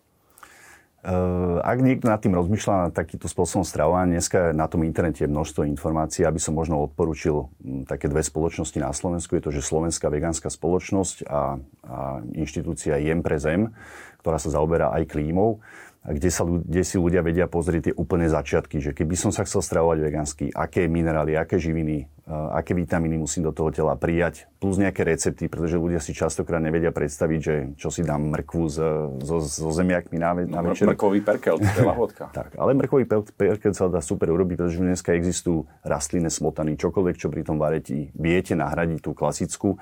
Eh, 1.01 1.57
ak 1.65 1.81
niekto 1.81 2.05
nad 2.05 2.21
tým 2.21 2.37
rozmýšľa 2.37 2.73
na 2.77 2.87
takýto 2.93 3.25
spôsobom 3.25 3.65
stravovania, 3.65 4.21
dneska 4.21 4.53
na 4.53 4.69
tom 4.69 4.85
internete 4.85 5.25
je 5.25 5.33
množstvo 5.33 5.65
informácií, 5.65 6.21
aby 6.29 6.37
som 6.37 6.53
možno 6.53 6.77
odporučil 6.85 7.49
hm, 7.57 7.89
také 7.89 8.05
dve 8.05 8.21
spoločnosti 8.21 8.77
na 8.77 8.93
Slovensku. 8.93 9.33
Je 9.33 9.41
to, 9.41 9.49
že 9.49 9.65
Slovenská 9.65 10.13
vegánska 10.13 10.53
spoločnosť 10.53 11.25
a, 11.25 11.57
a 11.89 12.21
inštitúcia 12.37 13.01
Jem 13.01 13.25
pre 13.25 13.41
zem, 13.41 13.73
ktorá 14.21 14.37
sa 14.37 14.53
zaoberá 14.53 14.93
aj 14.93 15.09
klímou 15.09 15.65
kde, 16.01 16.29
sa, 16.33 16.41
kde 16.41 16.81
si 16.81 16.97
ľudia 16.97 17.21
vedia 17.21 17.45
pozrieť 17.45 17.91
tie 17.91 17.93
úplné 17.93 18.25
začiatky, 18.25 18.81
že 18.81 18.91
keby 18.97 19.13
som 19.13 19.29
sa 19.29 19.45
chcel 19.45 19.61
stravovať 19.61 19.97
vegánsky, 20.01 20.45
aké 20.49 20.89
minerály, 20.89 21.37
aké 21.37 21.61
živiny, 21.61 22.09
aké 22.25 22.73
vitamíny 22.73 23.21
musím 23.21 23.45
do 23.45 23.53
toho 23.53 23.69
tela 23.69 23.93
prijať, 23.93 24.49
plus 24.57 24.81
nejaké 24.81 25.05
recepty, 25.05 25.45
pretože 25.45 25.77
ľudia 25.77 26.01
si 26.01 26.17
častokrát 26.17 26.57
nevedia 26.57 26.89
predstaviť, 26.89 27.39
že 27.39 27.55
čo 27.77 27.93
si 27.93 28.01
dám 28.01 28.33
mrkvu 28.33 28.63
so, 28.65 29.41
so 29.45 29.69
zemiakmi 29.69 30.17
na, 30.17 30.33
na 30.41 30.65
no, 30.65 30.73
večer. 30.73 30.89
Mrkový 30.89 31.21
perkel, 31.21 31.61
to 31.61 31.69
je 31.69 31.85
lahodka. 31.93 32.33
tak, 32.33 32.57
ale 32.57 32.73
mrkový 32.73 33.05
perkel 33.37 33.77
sa 33.77 33.85
dá 33.85 34.01
super 34.01 34.33
urobiť, 34.33 34.57
pretože 34.57 34.81
dneska 34.81 35.13
existujú 35.13 35.69
rastlinné 35.85 36.33
smotany, 36.33 36.81
čokoľvek, 36.81 37.15
čo 37.21 37.29
pri 37.29 37.45
tom 37.45 37.61
varetí 37.61 38.09
viete 38.17 38.57
nahradiť 38.57 39.05
tú 39.05 39.13
klasickú, 39.13 39.77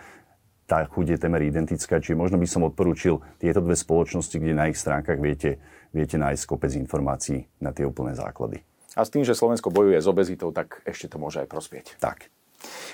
tá 0.69 0.85
chuť 0.85 1.05
je 1.09 1.17
temer 1.17 1.41
identická, 1.41 1.97
čiže 1.97 2.13
možno 2.13 2.37
by 2.37 2.45
som 2.45 2.61
odporúčil 2.61 3.17
tieto 3.41 3.57
dve 3.57 3.73
spoločnosti, 3.73 4.37
kde 4.37 4.53
na 4.53 4.69
ich 4.69 4.77
stránkach 4.77 5.17
viete, 5.17 5.57
viete 5.89 6.21
nájsť 6.21 6.45
kopec 6.45 6.77
informácií 6.77 7.49
na 7.57 7.73
tie 7.73 7.89
úplné 7.89 8.13
základy. 8.13 8.61
A 8.93 9.01
s 9.01 9.09
tým, 9.09 9.25
že 9.25 9.33
Slovensko 9.33 9.73
bojuje 9.73 9.97
s 9.97 10.05
obezitou, 10.05 10.53
tak 10.53 10.85
ešte 10.85 11.09
to 11.09 11.17
môže 11.17 11.41
aj 11.41 11.49
prospieť. 11.49 11.97
Tak. 11.97 12.29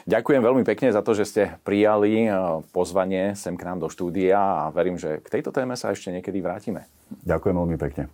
Ďakujem 0.06 0.46
veľmi 0.46 0.64
pekne 0.64 0.94
za 0.94 1.02
to, 1.02 1.18
že 1.18 1.26
ste 1.26 1.44
prijali 1.66 2.30
eh, 2.30 2.38
pozvanie 2.70 3.34
sem 3.34 3.58
k 3.58 3.66
nám 3.66 3.82
do 3.82 3.90
štúdia 3.90 4.38
a 4.38 4.64
verím, 4.70 4.96
že 4.96 5.20
k 5.20 5.28
tejto 5.40 5.50
téme 5.50 5.74
sa 5.74 5.92
ešte 5.92 6.14
niekedy 6.14 6.40
vrátime. 6.40 6.86
Ďakujem 7.26 7.56
veľmi 7.58 7.78
pekne. 7.82 8.08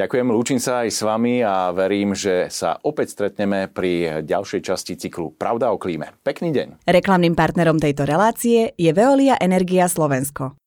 Ďakujem, 0.00 0.32
lúčim 0.32 0.56
sa 0.56 0.80
aj 0.80 0.96
s 0.96 1.04
vami 1.04 1.44
a 1.44 1.76
verím, 1.76 2.16
že 2.16 2.48
sa 2.48 2.80
opäť 2.80 3.12
stretneme 3.12 3.68
pri 3.68 4.24
ďalšej 4.24 4.60
časti 4.64 4.96
cyklu 4.96 5.36
Pravda 5.36 5.68
o 5.68 5.76
klíme. 5.76 6.16
Pekný 6.24 6.56
deň. 6.56 6.88
Reklamným 6.88 7.36
partnerom 7.36 7.76
tejto 7.76 8.08
relácie 8.08 8.72
je 8.80 8.90
Veolia 8.96 9.36
Energia 9.36 9.92
Slovensko. 9.92 10.59